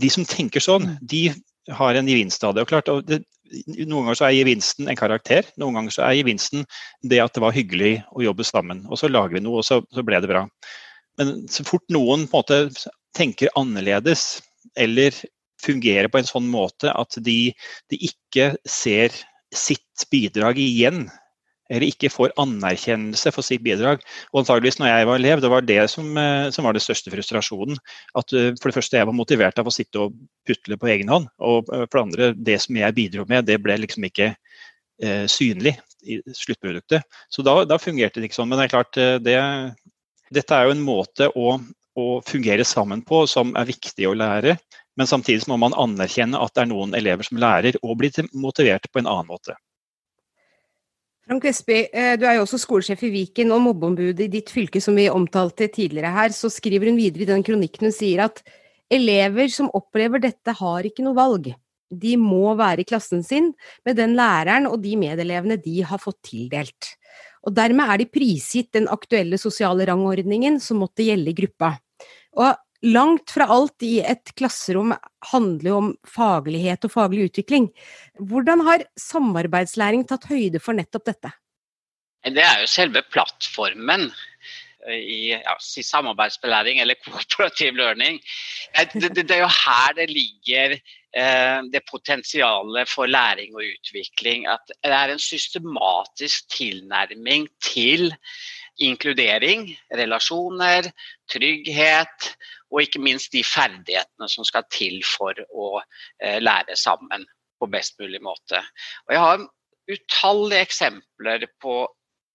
De 0.00 0.10
som 0.12 0.24
tenker 0.28 0.62
sånn, 0.64 0.98
de 1.00 1.30
har 1.76 1.96
en 1.96 2.08
gevinst 2.08 2.44
av 2.46 2.56
det. 2.56 2.64
Og 2.64 2.70
klart, 2.70 2.90
og 2.92 3.06
det, 3.08 3.22
noen 3.76 4.04
ganger 4.04 4.20
så 4.20 4.28
er 4.28 4.36
gevinsten 4.38 4.90
en 4.90 4.98
karakter, 4.98 5.48
noen 5.60 5.78
ganger 5.78 5.94
så 5.94 6.04
er 6.06 6.18
gevinsten 6.20 6.66
det 7.02 7.20
at 7.22 7.34
det 7.36 7.42
var 7.44 7.56
hyggelig 7.56 7.96
å 8.14 8.24
jobbe 8.24 8.46
sammen. 8.46 8.84
Og 8.90 9.00
så 9.00 9.10
lager 9.10 9.38
vi 9.38 9.44
noe, 9.44 9.62
og 9.62 9.66
så, 9.66 9.80
så 9.94 10.04
ble 10.06 10.20
det 10.22 10.30
bra. 10.30 10.46
Men 11.20 11.34
så 11.52 11.66
fort 11.66 11.86
noen 11.92 12.26
på 12.30 12.40
en 12.40 12.44
måte 12.44 12.90
tenker 13.16 13.52
annerledes, 13.58 14.40
eller 14.78 15.14
fungerer 15.60 16.08
på 16.08 16.20
en 16.20 16.28
sånn 16.28 16.46
måte 16.48 16.92
at 16.94 17.18
de, 17.20 17.52
de 17.92 17.98
ikke 18.06 18.54
ser 18.68 19.12
sitt 19.52 20.06
bidrag 20.12 20.60
igjen 20.62 21.08
eller 21.70 21.86
ikke 21.86 22.10
får 22.12 22.34
anerkjennelse 22.40 23.32
for 23.34 23.46
sitt 23.46 23.62
bidrag. 23.64 24.02
Og 24.32 24.42
antageligvis 24.42 24.80
når 24.80 24.90
jeg 24.90 25.08
var 25.08 25.20
elev, 25.20 25.42
det 25.42 25.50
var 25.52 25.66
det 25.66 25.80
som, 25.92 26.08
eh, 26.18 26.48
som 26.54 26.66
var 26.66 26.76
den 26.76 26.84
største 26.84 27.12
frustrasjonen. 27.12 27.78
At 28.18 28.34
eh, 28.34 28.50
for 28.58 28.70
det 28.70 28.78
første 28.78 28.98
jeg 28.98 29.08
var 29.08 29.16
motivert 29.16 29.60
av 29.62 29.70
å 29.70 29.74
sitte 29.74 30.02
og 30.02 30.16
putle 30.48 30.78
på 30.80 30.90
egen 30.90 31.12
hånd. 31.12 31.30
Og 31.38 31.70
eh, 31.70 31.86
for 31.86 32.00
det 32.00 32.04
andre, 32.06 32.32
det 32.50 32.58
som 32.64 32.80
jeg 32.80 32.96
bidro 32.96 33.26
med, 33.30 33.46
det 33.48 33.60
ble 33.62 33.78
liksom 33.84 34.08
ikke 34.10 34.32
eh, 34.32 35.26
synlig 35.30 35.76
i 36.02 36.18
sluttproduktet. 36.34 37.06
Så 37.30 37.46
da, 37.46 37.60
da, 37.68 37.78
fungerte 37.78 38.20
det 38.20 38.30
ikke 38.30 38.40
sånn. 38.40 38.50
Men 38.50 38.60
det 38.60 38.68
er 38.68 38.74
klart, 38.74 39.00
det, 39.22 39.38
dette 40.32 40.56
er 40.56 40.66
jo 40.66 40.74
en 40.74 40.84
måte 40.84 41.28
å, 41.36 41.58
å 42.00 42.06
fungere 42.26 42.66
sammen 42.66 43.04
på 43.06 43.26
som 43.30 43.54
er 43.60 43.68
viktig 43.68 44.08
å 44.08 44.16
lære. 44.16 44.56
Men 44.98 45.06
samtidig 45.06 45.46
må 45.48 45.56
man 45.60 45.76
anerkjenne 45.78 46.40
at 46.40 46.56
det 46.56 46.64
er 46.64 46.72
noen 46.72 46.96
elever 46.98 47.26
som 47.26 47.38
lærer 47.40 47.78
og 47.80 47.98
blir 48.00 48.32
motivert 48.32 48.88
på 48.90 49.00
en 49.00 49.08
annen 49.08 49.28
måte. 49.30 49.54
Frank 51.30 51.44
Vestby, 51.46 51.74
eh, 51.94 52.16
du 52.18 52.24
er 52.26 52.34
jo 52.34 52.42
også 52.42 52.58
skolesjef 52.58 53.04
i 53.06 53.08
Viken 53.14 53.52
og 53.54 53.60
mobbeombud 53.62 54.18
i 54.18 54.26
ditt 54.26 54.48
fylke, 54.50 54.80
som 54.82 54.96
vi 54.98 55.04
omtalte 55.06 55.68
tidligere 55.70 56.10
her. 56.10 56.32
Så 56.34 56.48
skriver 56.50 56.90
hun 56.90 56.96
videre 56.98 57.22
i 57.22 57.28
den 57.28 57.44
kronikken 57.46 57.86
hun 57.86 57.94
sier 57.94 58.24
at 58.24 58.40
elever 58.90 59.46
som 59.54 59.68
opplever 59.70 60.18
dette, 60.24 60.50
har 60.58 60.88
ikke 60.88 61.04
noe 61.06 61.14
valg. 61.14 61.52
De 61.86 62.16
må 62.18 62.56
være 62.58 62.82
i 62.82 62.88
klassen 62.90 63.22
sin 63.22 63.52
med 63.86 64.00
den 64.00 64.16
læreren 64.18 64.66
og 64.66 64.82
de 64.82 64.96
medelevene 64.98 65.54
de 65.62 65.84
har 65.86 66.02
fått 66.02 66.18
tildelt. 66.32 66.90
Og 67.46 67.54
dermed 67.54 67.94
er 67.94 68.02
de 68.02 68.10
prisgitt 68.10 68.72
den 68.74 68.90
aktuelle 68.90 69.38
sosiale 69.38 69.86
rangordningen 69.86 70.58
som 70.58 70.82
måtte 70.82 71.06
gjelde 71.06 71.30
i 71.30 71.38
gruppa. 71.44 71.76
Og 72.42 72.58
langt 72.82 73.30
fra 73.30 73.46
alt 73.52 73.82
i 73.84 73.98
et 74.00 74.32
klasserom 74.38 74.94
handler 75.32 75.70
jo 75.70 75.78
om 75.80 75.90
faglighet 76.08 76.86
og 76.86 76.94
faglig 76.94 77.28
utvikling. 77.30 77.68
Hvordan 78.18 78.64
har 78.66 78.86
samarbeidslæring 78.98 80.06
tatt 80.08 80.28
høyde 80.30 80.62
for 80.62 80.76
nettopp 80.76 81.10
dette? 81.12 81.32
Det 82.24 82.44
er 82.44 82.60
jo 82.60 82.68
selve 82.68 83.02
plattformen 83.08 84.10
eh, 84.86 85.00
i 85.00 85.20
ja, 85.32 85.56
samarbeidsbelæring 85.60 86.80
eller 86.80 87.00
kooperativ 87.04 87.76
learning. 87.76 88.20
Det, 88.76 89.00
det, 89.08 89.24
det, 89.24 89.36
er 89.38 89.44
jo 89.46 89.52
her 89.54 89.96
det 89.96 90.08
ligger 90.12 90.76
eh, 90.76 91.60
det 91.72 91.84
potensialet 91.88 92.88
for 92.88 93.08
læring 93.08 93.56
og 93.56 93.64
utvikling. 93.64 94.46
At 94.52 94.64
det 94.68 94.92
er 94.92 95.14
en 95.14 95.22
systematisk 95.22 96.48
tilnærming 96.52 97.48
til 97.64 98.12
inkludering, 98.80 99.68
relasjoner, 99.92 100.88
trygghet 101.28 102.32
og 102.70 102.82
ikke 102.84 103.02
minst 103.02 103.32
de 103.34 103.42
ferdighetene 103.46 104.28
som 104.30 104.46
skal 104.46 104.66
til 104.72 105.00
for 105.06 105.36
å 105.50 105.70
eh, 105.80 106.38
lære 106.42 106.76
sammen 106.78 107.26
på 107.60 107.68
best 107.70 107.98
mulig 108.00 108.22
måte. 108.24 108.62
Og 109.08 109.14
jeg 109.14 109.24
har 109.24 109.46
utallige 109.90 110.66
eksempler 110.68 111.48
på 111.62 111.82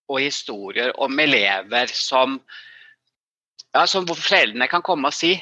og 0.05 0.21
historier 0.21 0.91
om 1.01 1.19
elever 1.19 1.89
som 1.89 2.37
ja, 3.75 3.83
så 3.87 4.01
foreldrene 4.07 4.67
kan 4.71 4.83
komme 4.85 5.11
og 5.11 5.15
si 5.15 5.35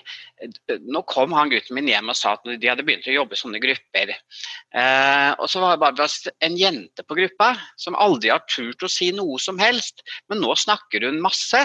Nå 0.90 1.04
kom 1.08 1.32
han 1.38 1.52
gutten 1.54 1.78
min 1.78 1.88
hjem 1.88 2.10
og 2.12 2.18
sa 2.20 2.34
at 2.36 2.48
de 2.50 2.68
hadde 2.68 2.84
begynt 2.84 3.06
å 3.08 3.14
jobbe 3.14 3.38
i 3.38 3.40
sånne 3.40 3.62
grupper. 3.64 4.10
Eh, 4.12 5.30
og 5.38 5.46
så 5.48 5.62
var 5.62 5.78
det 5.78 5.84
bare 5.86 6.08
en 6.44 6.58
jente 6.60 7.06
på 7.08 7.16
gruppa 7.16 7.54
som 7.80 7.96
aldri 7.96 8.34
har 8.34 8.44
turt 8.52 8.84
å 8.84 8.90
si 8.92 9.08
noe 9.16 9.38
som 9.40 9.62
helst, 9.62 10.04
men 10.28 10.42
nå 10.44 10.52
snakker 10.60 11.06
hun 11.08 11.22
masse. 11.24 11.62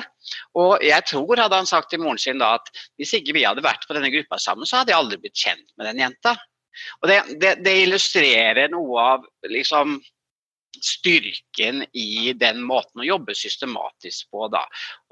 Og 0.55 0.85
jeg 0.85 1.09
tror, 1.11 1.43
hadde 1.43 1.59
han 1.59 1.67
sagt 1.67 1.91
til 1.91 2.05
moren 2.05 2.23
sin 2.23 2.39
da, 2.39 2.53
at 2.61 2.71
hvis 3.01 3.17
ikke 3.19 3.35
vi 3.41 3.43
hadde 3.49 3.67
vært 3.67 3.89
på 3.89 3.99
denne 3.99 4.13
gruppa 4.15 4.39
sammen, 4.39 4.69
så 4.69 4.79
hadde 4.79 4.95
jeg 4.95 5.01
aldri 5.01 5.19
blitt 5.25 5.43
kjent 5.43 5.67
med 5.75 5.91
den 5.91 6.05
jenta. 6.05 6.37
Og 7.01 7.11
det, 7.11 7.19
det, 7.43 7.57
det 7.67 7.75
illustrerer 7.83 8.71
noe 8.71 9.11
av 9.17 9.27
liksom 9.51 9.99
styrken 10.85 11.83
i 11.97 12.33
den 12.39 12.63
måten 12.67 13.03
å 13.03 13.07
jobbe 13.07 13.37
systematisk 13.37 14.31
på. 14.33 14.49
Da. 14.53 14.65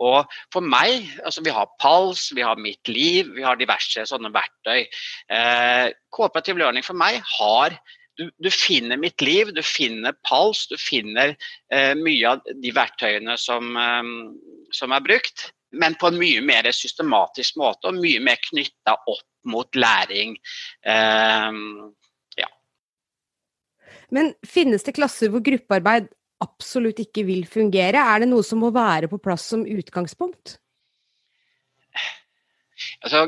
Og 0.02 0.38
for 0.55 0.64
meg, 0.64 1.07
altså 1.24 1.44
vi 1.46 1.55
har 1.55 1.70
PALS, 1.83 2.31
vi 2.37 2.44
har 2.46 2.61
Mitt 2.61 2.88
liv, 2.88 3.29
vi 3.37 3.44
har 3.44 3.59
diverse 3.61 4.07
sånne 4.09 4.33
verktøy. 4.35 4.87
Eh, 5.31 5.87
Cooperative 6.14 6.62
learning 6.62 6.87
for 6.87 6.98
meg 6.98 7.20
har 7.37 7.76
du, 8.16 8.31
du, 8.40 8.50
finner 8.50 8.96
mitt 8.96 9.20
liv, 9.20 9.52
du 9.52 9.62
finner 9.62 10.16
PALS, 10.29 10.66
du 10.70 10.76
finner 10.81 11.35
eh, 11.72 11.92
mye 11.98 12.33
av 12.33 12.42
de 12.62 12.72
verktøyene 12.74 13.37
som, 13.40 13.76
eh, 13.76 14.11
som, 14.74 14.94
er 14.96 15.05
brukt, 15.05 15.50
men 15.76 15.96
på 16.00 16.11
en 16.11 16.18
mye 16.20 16.42
mer 16.44 16.70
systematisk 16.72 17.59
måte 17.61 17.90
og 17.90 18.00
mye 18.00 18.22
mer 18.24 18.40
knytta 18.48 18.96
opp 19.05 19.26
mot 19.46 19.79
læring. 19.79 20.35
Eh, 20.88 21.61
men 24.14 24.35
finnes 24.47 24.87
det 24.87 24.97
klasser 24.97 25.33
hvor 25.33 25.45
gruppearbeid 25.45 26.09
absolutt 26.45 27.01
ikke 27.03 27.25
vil 27.27 27.47
fungere? 27.49 28.03
Er 28.03 28.23
det 28.23 28.31
noe 28.31 28.45
som 28.47 28.61
må 28.62 28.73
være 28.75 29.09
på 29.11 29.21
plass 29.23 29.49
som 29.53 29.64
utgangspunkt? 29.66 30.59
Altså, 33.05 33.25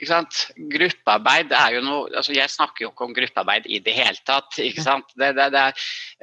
Gruppearbeid 0.00 1.52
er 1.52 1.74
jo 1.74 1.80
noe 1.84 2.08
altså 2.16 2.32
Jeg 2.32 2.50
snakker 2.52 2.84
jo 2.84 2.90
ikke 2.90 3.04
om 3.04 3.14
gruppearbeid 3.14 3.66
i 3.68 3.80
det 3.84 3.92
hele 3.92 4.16
tatt. 4.26 4.56
ikke 4.58 4.84
sant? 4.84 5.12
Det, 5.18 5.34
det, 5.36 5.50
det 5.52 5.64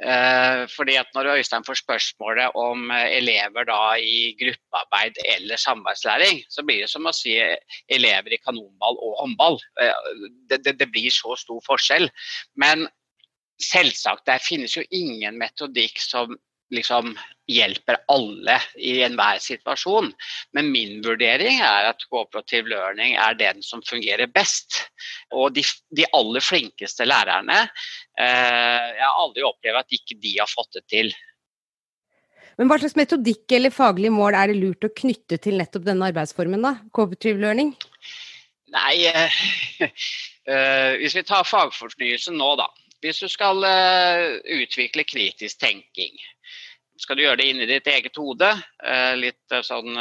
uh, 0.02 0.66
fordi 0.72 0.96
at 0.98 1.12
Når 1.14 1.36
Øystein 1.36 1.66
får 1.66 1.78
spørsmålet 1.82 2.58
om 2.58 2.90
uh, 2.90 3.06
elever 3.06 3.68
da 3.68 3.94
i 4.02 4.34
gruppearbeid 4.40 5.22
eller 5.36 5.56
samarbeidslæring, 5.56 6.42
så 6.50 6.64
blir 6.66 6.82
det 6.82 6.90
som 6.90 7.06
å 7.06 7.14
si 7.14 7.36
elever 7.38 8.34
i 8.34 8.42
kanonball 8.42 8.98
og 8.98 9.18
håndball. 9.22 9.60
Uh, 9.78 10.26
det, 10.50 10.90
blir 10.90 11.10
så 11.14 11.36
stor 11.38 11.62
forskjell. 11.66 12.10
Men 12.56 12.88
selvsagt, 13.62 14.26
der 14.28 14.42
finnes 14.42 14.76
jo 14.76 14.84
ingen 14.94 15.38
metodikk 15.40 15.98
som 16.02 16.36
liksom 16.74 17.14
hjelper 17.48 17.96
alle 18.12 18.58
i 18.76 18.98
enhver 19.04 19.40
situasjon. 19.42 20.10
Men 20.56 20.70
min 20.72 20.98
vurdering 21.04 21.62
er 21.64 21.88
at 21.90 22.04
cooperative 22.10 22.68
learning 22.72 23.16
er 23.16 23.38
den 23.38 23.62
som 23.64 23.82
fungerer 23.86 24.28
best. 24.32 24.82
Og 25.32 25.54
de, 25.56 25.64
de 25.96 26.06
aller 26.16 26.44
flinkeste 26.44 27.06
lærerne 27.08 27.62
eh, 27.64 28.86
Jeg 28.98 29.04
har 29.04 29.22
aldri 29.22 29.46
opplevd 29.48 29.80
at 29.80 29.98
ikke 29.98 30.18
de 30.20 30.36
har 30.40 30.50
fått 30.50 30.80
det 30.80 30.84
til. 30.92 31.12
Men 32.58 32.70
hva 32.70 32.80
slags 32.82 32.98
metodikk 32.98 33.52
eller 33.54 33.74
faglige 33.74 34.12
mål 34.12 34.34
er 34.34 34.50
det 34.50 34.58
lurt 34.58 34.84
å 34.84 34.94
knytte 35.00 35.38
til 35.40 35.60
nettopp 35.60 35.84
denne 35.86 36.08
arbeidsformen, 36.10 36.64
da? 36.64 36.74
Cooperative 36.92 37.38
learning? 37.38 37.70
Nei, 38.74 39.06
eh, 39.08 39.36
eh, 40.50 40.98
hvis 40.98 41.14
vi 41.16 41.24
tar 41.24 41.46
fagfornyelsen 41.48 42.36
nå, 42.36 42.50
da. 42.58 42.66
Hvis 43.04 43.20
du 43.22 43.28
skal 43.30 43.62
uh, 43.62 44.38
utvikle 44.58 45.04
kritisk 45.06 45.60
tenking, 45.62 46.16
skal 46.98 47.14
du 47.14 47.22
gjøre 47.22 47.38
det 47.38 47.46
inni 47.52 47.68
ditt 47.70 47.86
eget 47.86 48.18
hode? 48.18 48.48
Uh, 48.82 49.14
litt 49.20 49.54
uh, 49.54 49.62
sånn 49.62 49.94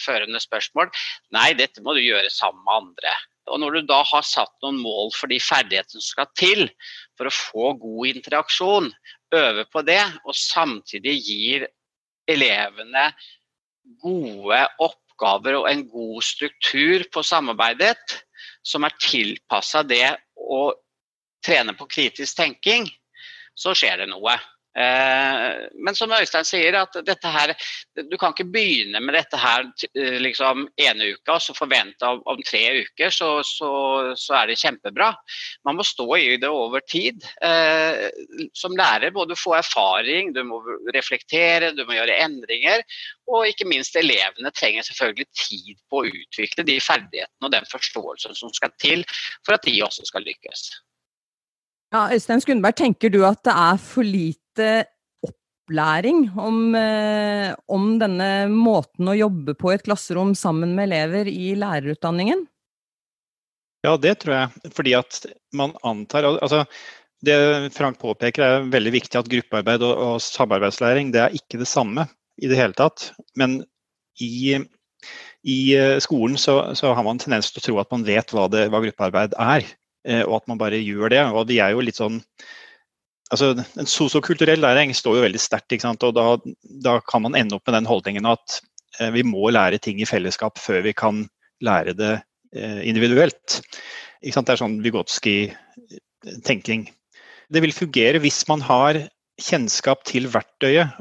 førende 0.00 0.40
spørsmål. 0.40 0.88
Nei, 1.36 1.50
dette 1.58 1.84
må 1.84 1.92
du 1.96 2.00
gjøre 2.00 2.32
sammen 2.32 2.64
med 2.64 2.78
andre. 2.78 3.12
Og 3.50 3.60
når 3.60 3.76
du 3.76 3.90
da 3.90 4.00
har 4.06 4.24
satt 4.24 4.52
noen 4.62 4.78
mål 4.80 5.10
for 5.16 5.28
de 5.28 5.40
ferdighetene 5.42 6.00
som 6.00 6.04
skal 6.06 6.30
til 6.38 6.68
for 7.18 7.28
å 7.28 7.34
få 7.34 7.72
god 7.82 8.12
interaksjon, 8.14 8.88
øve 9.34 9.64
på 9.72 9.82
det, 9.84 10.02
og 10.24 10.36
samtidig 10.38 11.16
gir 11.26 11.66
elevene 12.30 13.08
gode 14.02 14.60
oppgaver 14.80 15.58
og 15.58 15.68
en 15.68 15.82
god 15.90 16.22
struktur 16.24 17.04
på 17.12 17.24
samarbeidet 17.26 18.22
som 18.64 18.86
er 18.86 18.94
tilpassa 19.02 19.82
det 19.86 20.06
å 20.38 20.70
trener 21.44 21.76
på 21.78 21.88
kritisk 21.90 22.38
tenking, 22.38 22.88
så 23.54 23.74
skjer 23.76 24.02
det 24.02 24.10
noe. 24.10 24.38
Eh, 24.78 25.68
men 25.84 25.96
som 25.96 26.12
Øystein 26.16 26.46
sier, 26.48 26.76
at 26.80 26.94
dette 27.04 27.28
her, 27.28 27.52
du 28.08 28.14
kan 28.16 28.32
ikke 28.32 28.48
begynne 28.48 29.02
med 29.04 29.12
dette 29.18 29.36
her 29.36 29.66
eh, 29.68 30.16
liksom 30.22 30.64
ene 30.80 31.10
uka 31.12 31.34
og 31.36 31.42
så 31.44 31.54
forvente 31.56 32.08
om, 32.08 32.22
om 32.32 32.40
tre 32.46 32.62
uker 32.80 33.12
så, 33.12 33.28
så, 33.44 33.72
så, 34.16 34.38
er 34.38 34.48
det 34.48 34.56
kjempebra. 34.62 35.10
Man 35.68 35.76
må 35.76 35.84
stå 35.84 36.06
i 36.16 36.38
det 36.40 36.48
over 36.48 36.80
tid. 36.88 37.20
Eh, 37.44 38.08
som 38.56 38.76
lærer 38.78 39.12
må 39.12 39.26
du 39.28 39.36
få 39.36 39.58
erfaring, 39.58 40.32
du 40.32 40.40
må 40.48 40.62
reflektere, 40.96 41.74
du 41.76 41.84
må 41.84 41.98
gjøre 41.98 42.16
endringer. 42.24 42.86
Og 43.28 43.50
ikke 43.50 43.68
minst 43.68 43.96
elevene 44.00 44.54
trenger 44.56 44.88
selvfølgelig 44.88 45.28
tid 45.36 45.76
på 45.92 46.00
å 46.00 46.08
utvikle 46.08 46.64
de 46.68 46.78
ferdighetene 46.80 47.48
og 47.48 47.52
den 47.52 47.68
forståelsen 47.68 48.40
som 48.40 48.56
skal 48.56 48.72
til 48.80 49.04
for 49.44 49.58
at 49.58 49.68
de 49.68 49.76
også 49.84 50.08
skal 50.08 50.24
lykkes. 50.24 50.70
Ja, 51.92 52.06
Øystein 52.14 52.40
Skundberg, 52.40 52.76
tenker 52.78 53.12
du 53.12 53.20
at 53.28 53.42
det 53.44 53.52
er 53.52 53.80
for 53.80 54.06
lite 54.06 54.68
opplæring 55.26 56.24
om, 56.40 56.74
eh, 56.74 57.52
om, 57.68 57.98
denne 58.00 58.48
måten 58.48 59.10
å 59.12 59.16
jobbe 59.18 59.52
på 59.58 59.70
i 59.70 59.76
et 59.76 59.84
klasserom 59.84 60.32
sammen 60.38 60.72
med 60.76 60.88
elever 60.88 61.28
i 61.28 61.52
lærerutdanningen? 61.60 62.46
Ja, 63.84 63.98
det 64.00 64.22
tror 64.22 64.34
jeg. 64.38 64.72
Fordi 64.72 64.94
at 64.96 65.20
man 65.52 65.74
antar 65.82 66.24
altså, 66.32 66.64
Det 67.22 67.70
Frank 67.76 68.00
påpeker 68.02 68.42
er 68.42 68.64
veldig 68.66 68.92
viktig 68.96 69.18
at 69.20 69.28
gruppearbeid 69.30 69.84
og, 69.86 69.92
og 69.94 70.16
samarbeidslæring 70.24 71.12
det 71.14 71.20
er 71.22 71.36
ikke 71.36 71.60
det 71.60 71.68
samme 71.70 72.08
i 72.42 72.48
det 72.50 72.56
hele 72.58 72.74
tatt. 72.74 73.12
Men 73.38 73.60
i, 74.18 74.56
i 75.44 75.58
eh, 75.76 76.00
skolen 76.02 76.40
så, 76.40 76.74
så, 76.74 76.94
har 76.96 77.04
man 77.06 77.20
tendens 77.22 77.52
til 77.52 77.60
å 77.60 77.66
tro 77.66 77.78
at 77.84 77.94
man 77.94 78.08
vet 78.08 78.32
hva, 78.34 78.48
det, 78.50 78.66
hva 78.72 78.80
gruppearbeid 78.82 79.36
er. 79.38 79.68
Eh, 80.08 80.22
og 80.26 80.40
at 80.40 80.50
man 80.50 80.60
bare 80.60 80.80
gjør 80.82 81.12
det. 81.12 81.22
Og 81.30 81.46
de 81.50 81.60
er 81.62 81.74
jo 81.74 81.84
litt 81.84 82.00
sånn 82.00 82.20
altså 83.32 83.54
En 83.80 83.88
sosiokulturell 83.88 84.60
læring 84.60 84.90
står 84.92 85.14
jo 85.16 85.22
veldig 85.24 85.40
sterkt. 85.40 85.72
og 86.04 86.12
da, 86.12 86.26
da, 86.84 86.98
kan 87.08 87.22
man 87.24 87.36
ende 87.38 87.56
opp 87.56 87.66
med 87.66 87.78
den 87.78 87.88
holdningen 87.88 88.26
at 88.28 88.58
eh, 89.00 89.08
vi 89.14 89.22
må 89.24 89.48
lære 89.48 89.78
ting 89.80 90.02
i 90.02 90.08
fellesskap 90.08 90.58
før 90.60 90.82
vi 90.84 90.92
kan 90.92 91.26
lære 91.62 91.94
det 91.96 92.18
individuelt. 92.52 93.62
Ikke 94.20 94.34
sant? 94.34 94.44
Det 94.44 94.52
er 94.52 94.60
sånn 94.60 94.82
Vygotsky-tenking. 94.84 96.82
Det 97.48 97.62
vil 97.64 97.72
fungere 97.72 98.20
hvis 98.20 98.42
man 98.44 98.60
har 98.60 98.98
kjennskap 99.40 100.04
til 100.04 100.28
verktøyet. 100.28 100.98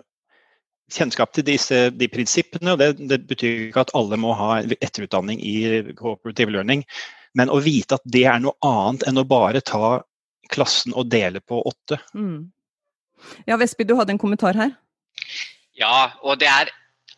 Kjennskap 0.96 1.34
til 1.36 1.44
disse, 1.50 1.90
de 1.92 2.08
prinsippene. 2.08 2.72
og 2.72 2.80
det, 2.80 2.94
det 3.10 3.20
betyr 3.28 3.68
ikke 3.68 3.84
at 3.84 3.92
alle 4.00 4.16
må 4.16 4.32
ha 4.40 4.62
etterutdanning 4.80 5.44
i 5.44 5.56
cooperative 5.92 6.56
learning. 6.56 6.86
Men 7.38 7.52
å 7.52 7.60
vite 7.63 7.98
at 7.98 8.06
det 8.06 8.26
er 8.28 8.41
noe 8.44 8.58
annet 8.65 9.06
enn 9.08 9.22
å 9.22 9.28
bare 9.28 9.62
ta 9.63 10.02
klassen 10.52 10.96
og 10.98 11.08
dele 11.12 11.39
på 11.39 11.62
åtte. 11.67 12.02
Mm. 12.13 12.52
Ja, 13.48 13.58
Vestby, 13.62 13.86
du 13.88 13.96
hadde 13.96 14.15
en 14.15 14.22
kommentar 14.22 14.58
her? 14.58 14.74
Ja, 15.78 16.12
og 16.22 16.41
det 16.41 16.50
er 16.52 16.72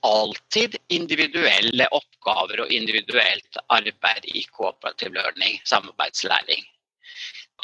alltid 0.04 0.76
individuelle 0.92 1.88
oppgaver 1.96 2.66
og 2.66 2.72
individuelt 2.76 3.60
arbeid 3.72 4.28
i 4.36 4.44
cooperative 4.52 5.16
learning, 5.16 5.60
samarbeidslæring. 5.66 6.64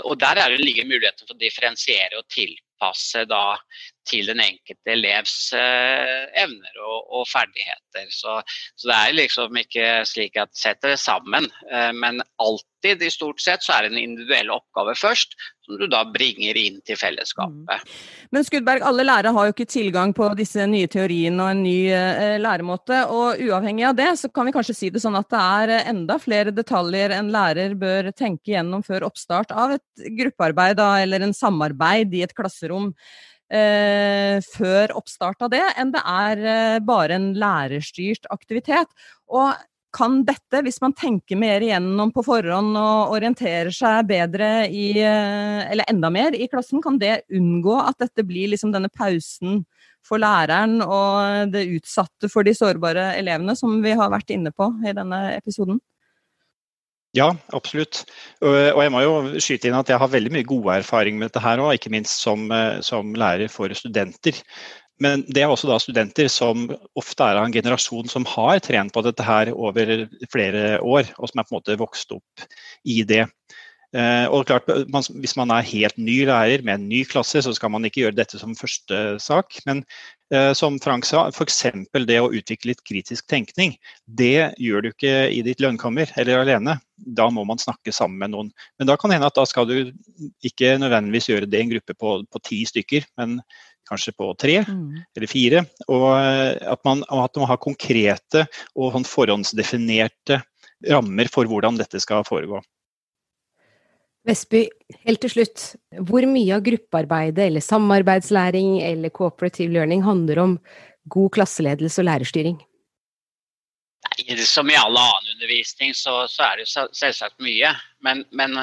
Og 0.08 0.20
Der 0.20 0.40
er 0.40 0.50
det 0.50 0.64
ligger 0.64 0.88
muligheten 0.88 1.28
for 1.28 1.36
å 1.36 1.42
differensiere 1.42 2.22
og 2.22 2.28
tilpasse 2.32 3.26
da, 3.28 3.60
til 4.08 4.30
den 4.30 4.42
enkelte 4.44 4.94
elevs 4.94 5.36
eh, 5.58 6.26
evner 6.44 6.82
og, 6.82 7.12
og 7.20 7.28
ferdigheter. 7.30 8.08
Så, 8.14 8.40
så, 8.76 8.90
det 8.90 8.98
er 8.98 9.18
liksom 9.18 9.62
ikke 9.62 9.92
slik 10.10 10.40
at 10.42 10.56
setter 10.58 10.96
det 10.96 11.02
sammen, 11.02 11.50
eh, 11.70 11.92
men 11.96 12.22
alltid 12.42 13.04
i 13.06 13.12
stort 13.14 13.42
sett 13.44 13.66
så 13.66 13.76
er 13.76 13.86
det 13.86 13.94
en 13.94 14.02
individuell 14.02 14.52
oppgave 14.56 14.96
først, 14.98 15.36
som 15.66 15.78
du 15.78 15.86
da 15.92 16.02
bringer 16.10 16.58
inn 16.58 16.80
til 16.88 16.98
fellesskapet. 16.98 17.84
Mm. 17.84 18.00
Men 18.34 18.46
Skudberg, 18.48 18.86
alle 18.86 19.06
lærere 19.06 19.34
har 19.36 19.48
jo 19.48 19.54
ikke 19.54 19.70
tilgang 19.70 20.14
på 20.18 20.32
disse 20.40 20.66
nye 20.70 20.90
teoriene 20.90 21.44
og 21.44 21.54
en 21.54 21.64
ny 21.66 21.78
eh, 21.94 22.38
læremåte. 22.42 23.04
Og 23.14 23.42
uavhengig 23.46 23.86
av 23.92 23.98
det, 24.00 24.10
så 24.22 24.32
kan 24.34 24.50
vi 24.50 24.56
kanskje 24.56 24.78
si 24.78 24.92
det 24.94 25.04
sånn 25.04 25.20
at 25.20 25.30
det 25.30 25.46
er 25.62 25.76
eh, 25.76 25.90
enda 25.94 26.18
flere 26.22 26.56
detaljer 26.56 27.14
en 27.18 27.34
lærer 27.34 27.78
bør 27.80 28.14
tenke 28.18 28.56
gjennom 28.56 28.86
før 28.86 29.10
oppstart 29.10 29.54
av 29.54 29.78
et 29.78 30.08
gruppearbeid 30.22 30.80
da, 30.80 30.94
eller 31.04 31.28
en 31.28 31.36
samarbeid 31.36 32.16
i 32.18 32.24
et 32.26 32.36
klasserom. 32.38 32.94
Eh, 33.54 34.38
før 34.46 34.94
oppstart 35.00 35.42
av 35.46 35.52
det, 35.54 35.64
enn 35.78 35.94
det 35.96 36.04
er 36.06 36.46
eh, 36.54 36.78
bare 36.86 37.18
en 37.18 37.32
lærerstyrt 37.38 38.30
aktivitet. 38.34 38.90
Og 39.30 39.54
kan 39.96 40.20
dette, 40.22 40.62
hvis 40.62 40.78
man 40.84 40.94
tenker 40.94 41.40
mer 41.40 41.64
igjennom 41.66 42.12
på 42.14 42.22
forhånd 42.26 42.78
og 42.78 43.16
orienterer 43.16 43.72
seg 43.74 44.06
bedre 44.10 44.68
i, 44.70 44.92
eh, 45.02 45.66
eller 45.66 45.90
enda 45.90 46.12
mer 46.14 46.38
i 46.38 46.48
klassen, 46.52 46.82
kan 46.84 47.00
det 47.02 47.24
unngå 47.34 47.80
at 47.82 47.98
dette 48.02 48.26
blir 48.26 48.52
liksom 48.54 48.74
denne 48.76 48.92
pausen 48.94 49.64
for 50.06 50.22
læreren 50.22 50.80
og 50.86 51.52
det 51.54 51.66
utsatte 51.76 52.30
for 52.32 52.46
de 52.46 52.54
sårbare 52.56 53.16
elevene, 53.20 53.56
som 53.58 53.82
vi 53.84 53.96
har 53.98 54.14
vært 54.14 54.32
inne 54.36 54.54
på 54.56 54.70
i 54.86 54.94
denne 54.96 55.26
episoden? 55.36 55.82
Ja, 57.18 57.32
absolutt. 57.58 58.04
Og 58.46 58.82
jeg 58.84 58.92
må 58.94 59.02
jo 59.02 59.14
skyte 59.42 59.70
inn 59.70 59.78
at 59.80 59.90
jeg 59.90 59.98
har 60.02 60.12
veldig 60.12 60.34
mye 60.36 60.46
god 60.48 60.68
erfaring 60.76 61.18
med 61.18 61.30
dette 61.30 61.42
her 61.42 61.62
òg, 61.64 61.74
ikke 61.78 61.92
minst 61.94 62.22
som, 62.22 62.46
eh, 62.54 62.82
som, 62.86 63.16
lærer 63.18 63.50
for 63.50 63.74
studenter. 63.74 64.38
Men 65.02 65.24
det 65.32 65.42
er 65.42 65.50
også 65.50 65.70
da 65.70 65.80
studenter 65.82 66.28
som 66.30 66.68
ofte 67.00 67.24
er 67.26 67.40
av 67.40 67.48
en 67.48 67.56
generasjon 67.56 68.12
som 68.12 68.28
har 68.28 68.60
trent 68.62 68.94
på 68.94 69.04
dette 69.06 69.26
her 69.26 69.54
over 69.56 70.06
flere 70.30 70.82
år, 70.84 71.10
og 71.18 71.32
som 71.32 71.40
er 71.40 71.48
på 71.48 71.56
en 71.56 71.58
måte 71.62 71.80
vokst 71.80 72.12
opp 72.14 72.46
i 72.84 73.02
det. 73.08 73.24
Eh, 73.98 74.28
og 74.30 74.46
klart, 74.46 74.68
man, 74.94 75.04
Hvis 75.18 75.34
man 75.34 75.50
er 75.50 75.66
helt 75.66 75.98
ny 75.98 76.22
lærer 76.30 76.62
med 76.62 76.76
en 76.76 76.90
ny 76.90 77.04
klasse, 77.10 77.42
så 77.42 77.54
skal 77.56 77.72
man 77.74 77.86
ikke 77.88 78.04
gjøre 78.04 78.18
dette 78.20 78.38
som 78.38 78.58
første 78.58 79.18
sak. 79.22 79.58
Men 79.66 79.82
eh, 80.34 80.52
som 80.54 80.78
Frank 80.84 81.08
sa, 81.10 81.26
f.eks. 81.34 81.64
det 82.06 82.20
å 82.22 82.30
utvikle 82.30 82.74
litt 82.74 82.84
kritisk 82.86 83.26
tenkning. 83.28 83.78
Det 84.06 84.54
gjør 84.62 84.86
du 84.86 84.92
ikke 84.92 85.16
i 85.34 85.42
ditt 85.46 85.64
lønnkammer 85.64 86.14
eller 86.22 86.44
alene. 86.44 86.78
Da 86.98 87.30
må 87.34 87.46
man 87.50 87.62
snakke 87.62 87.94
sammen 87.96 88.22
med 88.22 88.36
noen. 88.36 88.54
Men 88.78 88.92
da 88.92 88.98
kan 88.98 89.10
det 89.10 89.18
hende 89.18 89.32
at 89.32 89.40
da 89.40 89.48
skal 89.50 89.66
du 89.70 89.92
ikke 90.46 90.78
nødvendigvis 90.78 91.32
gjøre 91.32 91.50
det 91.50 91.58
i 91.58 91.66
en 91.66 91.74
gruppe 91.74 91.98
på, 91.98 92.16
på 92.30 92.46
ti 92.46 92.62
stykker, 92.70 93.10
men 93.18 93.40
kanskje 93.90 94.14
på 94.14 94.28
tre 94.38 94.60
mm. 94.68 95.02
eller 95.18 95.32
fire. 95.32 95.66
Og 95.90 96.12
eh, 96.14 96.60
at 96.76 96.86
man, 96.86 97.02
at 97.10 97.42
man 97.42 97.50
har 97.50 97.64
konkrete 97.64 98.46
og 98.76 98.94
sånn 98.94 99.08
forhåndsdefinerte 99.18 100.44
rammer 100.94 101.28
for 101.32 101.50
hvordan 101.50 101.80
dette 101.80 102.00
skal 102.04 102.22
foregå. 102.28 102.62
Vestby, 104.28 104.66
helt 105.08 105.22
til 105.24 105.32
slutt. 105.32 105.62
Hvor 106.10 106.26
mye 106.28 106.58
av 106.58 106.64
gruppearbeidet 106.66 107.46
eller 107.48 107.64
samarbeidslæring 107.64 108.82
eller 108.84 109.14
cooperative 109.16 109.72
learning 109.74 110.04
handler 110.04 110.42
om 110.44 110.58
god 111.10 111.32
klasseledelse 111.38 112.02
og 112.02 112.10
lærerstyring? 112.10 112.58
Nei, 114.10 114.36
som 114.44 114.70
i 114.70 114.78
all 114.80 114.98
annen 115.00 115.34
undervisning 115.36 115.96
så, 115.96 116.22
så 116.28 116.50
er 116.50 116.62
det 116.62 116.68
selvsagt 116.70 117.40
mye. 117.44 117.72
Men, 118.06 118.26
men, 118.36 118.60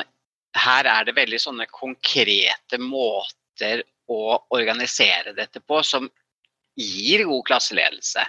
her 0.56 0.88
er 0.88 1.04
det 1.04 1.16
veldig 1.16 1.38
sånne 1.40 1.66
konkrete 1.68 2.78
måter 2.80 3.82
å 4.08 4.38
organisere 4.54 5.34
dette 5.36 5.60
på 5.60 5.82
som 5.84 6.06
gir 6.76 7.24
god 7.28 7.44
klasseledelse. 7.48 8.24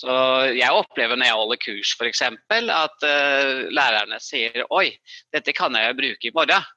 Så 0.00 0.12
jeg 0.56 0.72
opplever 0.72 1.18
når 1.18 1.28
jeg 1.28 1.38
holder 1.38 1.60
kurs 1.62 1.92
f.eks. 1.98 2.22
at 2.24 3.04
uh, 3.06 3.64
lærerne 3.70 4.18
sier 4.22 4.64
oi, 4.72 4.88
dette 5.34 5.54
kan 5.56 5.76
jeg 5.78 5.98
bruke 5.98 6.28
i 6.28 6.34
morgen. 6.34 6.68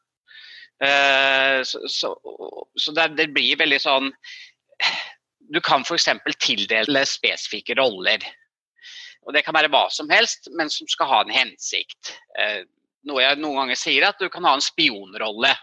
Uh, 0.83 1.63
så, 1.63 1.79
så, 1.87 2.11
så 2.75 2.93
det, 2.95 3.13
det, 3.15 3.29
blir 3.31 3.55
veldig 3.61 3.77
sånn 3.79 4.09
Du 5.47 5.61
kan 5.63 5.85
f.eks. 5.87 6.09
tildele 6.43 7.05
spesifikke 7.07 7.77
roller. 7.79 8.25
Og 9.25 9.33
Det 9.33 9.45
kan 9.45 9.55
være 9.55 9.71
hva 9.73 9.87
som 9.93 10.11
helst, 10.11 10.51
men 10.53 10.69
som 10.69 10.89
skal 10.91 11.09
ha 11.09 11.21
en 11.23 11.33
hensikt. 11.33 12.17
Uh, 12.37 12.67
noe 13.07 13.23
jeg 13.23 13.39
noen 13.39 13.63
ganger 13.63 13.79
sier, 13.79 14.05
at 14.09 14.19
du 14.21 14.27
kan 14.33 14.45
ha 14.45 14.55
en 14.57 14.65
spionrolle. 14.65 15.53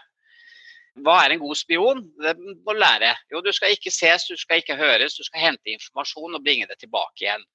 Hva 1.01 1.15
er 1.23 1.33
en 1.33 1.41
god 1.41 1.57
spion? 1.57 2.03
Det 2.21 2.35
må 2.37 2.75
du 2.75 2.79
lære. 2.79 3.15
Jo, 3.33 3.41
du 3.41 3.51
skal 3.51 3.73
ikke 3.73 3.91
ses, 3.91 4.27
du 4.29 4.37
skal 4.37 4.61
ikke 4.61 4.77
høres, 4.77 5.17
du 5.17 5.23
skal 5.25 5.41
hente 5.47 5.73
informasjon 5.73 6.37
og 6.37 6.43
bringe 6.45 6.67
det 6.69 6.77
tilbake 6.83 7.25
igjen. 7.25 7.45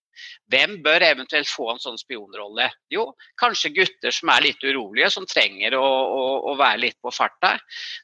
Hvem 0.52 0.78
bør 0.84 1.04
eventuelt 1.04 1.48
få 1.50 1.68
en 1.72 1.82
sånn 1.82 1.98
spionrolle? 2.00 2.68
Jo, 2.92 3.10
kanskje 3.40 3.72
gutter 3.76 4.14
som 4.14 4.32
er 4.32 4.46
litt 4.46 4.64
urolige, 4.64 5.10
som 5.12 5.26
trenger 5.28 5.76
å, 5.78 5.84
å, 5.84 6.22
å 6.52 6.56
være 6.58 6.82
litt 6.86 6.98
på 7.04 7.12
farta. 7.14 7.54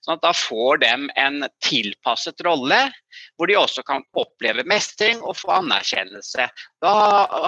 Sånn 0.05 0.17
at 0.19 0.25
da 0.25 0.33
får 0.37 0.83
dem 0.85 1.09
en 1.21 1.47
tilpasset 1.65 2.45
rolle, 2.47 2.81
hvor 3.39 3.51
de 3.51 3.57
også 3.59 3.85
kan 3.87 4.05
oppleve 4.19 4.65
mestring 4.69 5.23
og 5.23 5.39
få 5.39 5.53
anerkjennelse. 5.61 6.49
Da 6.83 6.95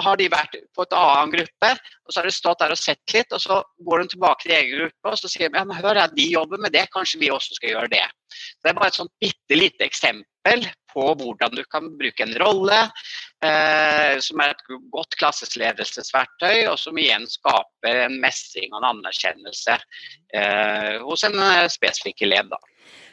har 0.05 0.19
de 0.19 0.29
vært 0.31 0.57
på 0.75 0.85
et 0.87 0.95
annen 0.97 1.33
gruppe, 1.35 1.73
og 2.07 2.13
så 2.13 2.21
har 2.21 2.29
de 2.29 2.35
stått 2.35 2.63
der 2.63 2.73
og 2.73 2.79
sett 2.81 3.15
litt, 3.15 3.33
og 3.35 3.43
så 3.43 3.59
går 3.87 4.03
de 4.03 4.15
tilbake 4.15 4.45
til 4.45 4.55
egen 4.57 4.81
gruppe 4.81 5.11
og 5.11 5.19
så 5.19 5.31
sier 5.31 5.51
de, 5.51 5.59
ja, 5.59 5.81
hør, 5.81 5.99
de 6.15 6.25
jobber 6.31 6.61
med 6.63 6.73
det, 6.75 6.87
kanskje 6.93 7.21
vi 7.21 7.31
også 7.33 7.57
skal 7.57 7.75
gjøre 7.75 7.91
det. 7.93 8.05
Det 8.63 8.71
er 8.71 8.77
bare 8.77 8.91
et 8.91 8.99
sånt 8.99 9.13
bitte 9.21 9.57
lite 9.57 9.87
eksempel 9.87 10.25
på 10.97 11.05
hvordan 11.19 11.55
du 11.55 11.63
kan 11.69 11.89
bruke 11.99 12.25
en 12.25 12.35
rolle, 12.41 12.79
eh, 13.45 14.15
som 14.23 14.41
er 14.41 14.53
et 14.53 14.63
godt 14.93 15.17
klassesledelsesverktøy, 15.19 16.65
og 16.71 16.77
som 16.81 16.97
igjen 16.97 17.27
skaper 17.29 18.05
en 18.07 18.17
mestring 18.23 18.73
og 18.73 18.81
en 18.81 18.89
anerkjennelse 18.95 19.77
eh, 20.33 20.97
hos 21.03 21.27
en 21.27 21.37
eh, 21.43 21.67
spesifikk 21.73 22.25
elev. 22.27 22.49
da. 22.53 22.61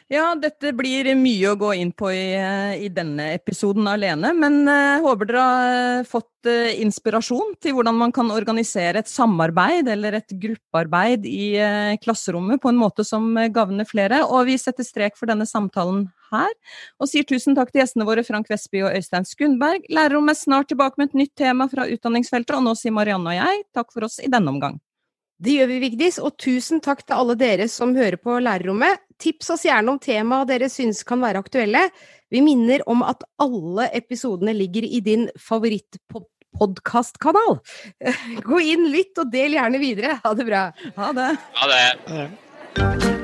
Ja, 0.05 0.35
dette 0.37 0.69
blir 0.77 1.07
mye 1.17 1.49
å 1.49 1.57
gå 1.57 1.71
inn 1.81 1.89
på 1.97 2.11
i, 2.13 2.37
i 2.77 2.91
denne 2.93 3.31
episoden 3.33 3.87
alene, 3.89 4.35
men 4.37 4.59
uh, 4.69 5.01
håper 5.01 5.31
dere 5.31 5.45
har 5.45 6.05
fått 6.05 6.45
uh, 6.45 6.75
inspirasjon 6.83 7.55
til 7.57 7.73
hvordan 7.73 7.97
man 7.97 8.13
kan 8.13 8.29
organisere 8.29 9.01
et 9.01 9.09
samarbeid 9.09 9.89
eller 9.89 10.19
et 10.19 10.37
gruppearbeid 10.43 11.25
i 11.25 11.55
uh, 11.57 11.97
klasserommet 12.05 12.61
på 12.61 12.69
en 12.69 12.77
måte 12.83 13.01
som 13.01 13.33
gagner 13.49 13.89
flere. 13.89 14.21
Og 14.29 14.45
vi 14.51 14.59
setter 14.61 14.85
strek 14.85 15.17
for 15.17 15.33
denne 15.33 15.49
samtalen 15.49 16.05
her, 16.29 16.53
og 17.01 17.09
sier 17.09 17.25
tusen 17.25 17.57
takk 17.57 17.73
til 17.73 17.81
gjestene 17.81 18.05
våre 18.05 18.21
Frank 18.29 18.53
Vestby 18.53 18.85
og 18.85 18.93
Øystein 18.93 19.25
Skundberg. 19.25 19.89
Lærerrommet 19.89 20.37
er 20.37 20.43
snart 20.45 20.69
tilbake 20.69 21.01
med 21.01 21.09
et 21.15 21.23
nytt 21.23 21.33
tema 21.41 21.65
fra 21.71 21.89
utdanningsfeltet, 21.89 22.53
og 22.53 22.67
nå 22.69 22.77
sier 22.77 22.93
Marianne 22.93 23.33
og 23.33 23.41
jeg 23.41 23.65
takk 23.73 23.89
for 23.89 24.05
oss 24.05 24.21
i 24.21 24.29
denne 24.29 24.53
omgang. 24.53 24.77
Det 25.35 25.51
gjør 25.57 25.67
vi, 25.67 25.79
Vigdis, 25.83 26.15
og 26.23 26.37
tusen 26.39 26.79
takk 26.83 27.01
til 27.03 27.15
alle 27.17 27.35
dere 27.39 27.67
som 27.71 27.95
hører 27.97 28.15
på 28.21 28.39
Lærerrommet. 28.39 28.99
Tips 29.19 29.49
oss 29.55 29.65
gjerne 29.67 29.91
om 29.91 29.99
temaer 29.99 30.45
dere 30.47 30.69
syns 30.71 31.03
kan 31.07 31.21
være 31.23 31.39
aktuelle. 31.43 31.89
Vi 32.31 32.41
minner 32.43 32.81
om 32.89 33.03
at 33.03 33.23
alle 33.43 33.89
episodene 33.95 34.53
ligger 34.55 34.83
i 34.87 34.99
din 35.03 35.29
favorittpodkastkanal. 35.39 37.59
Gå 38.47 38.59
inn, 38.63 38.91
lytt 38.95 39.17
og 39.19 39.31
del 39.35 39.53
gjerne 39.59 39.79
videre. 39.83 40.19
Ha 40.23 40.33
det 40.39 40.45
bra. 40.47 40.71
Ha 40.95 41.11
det. 41.19 41.29
Ha 41.59 41.65
det. 41.75 43.14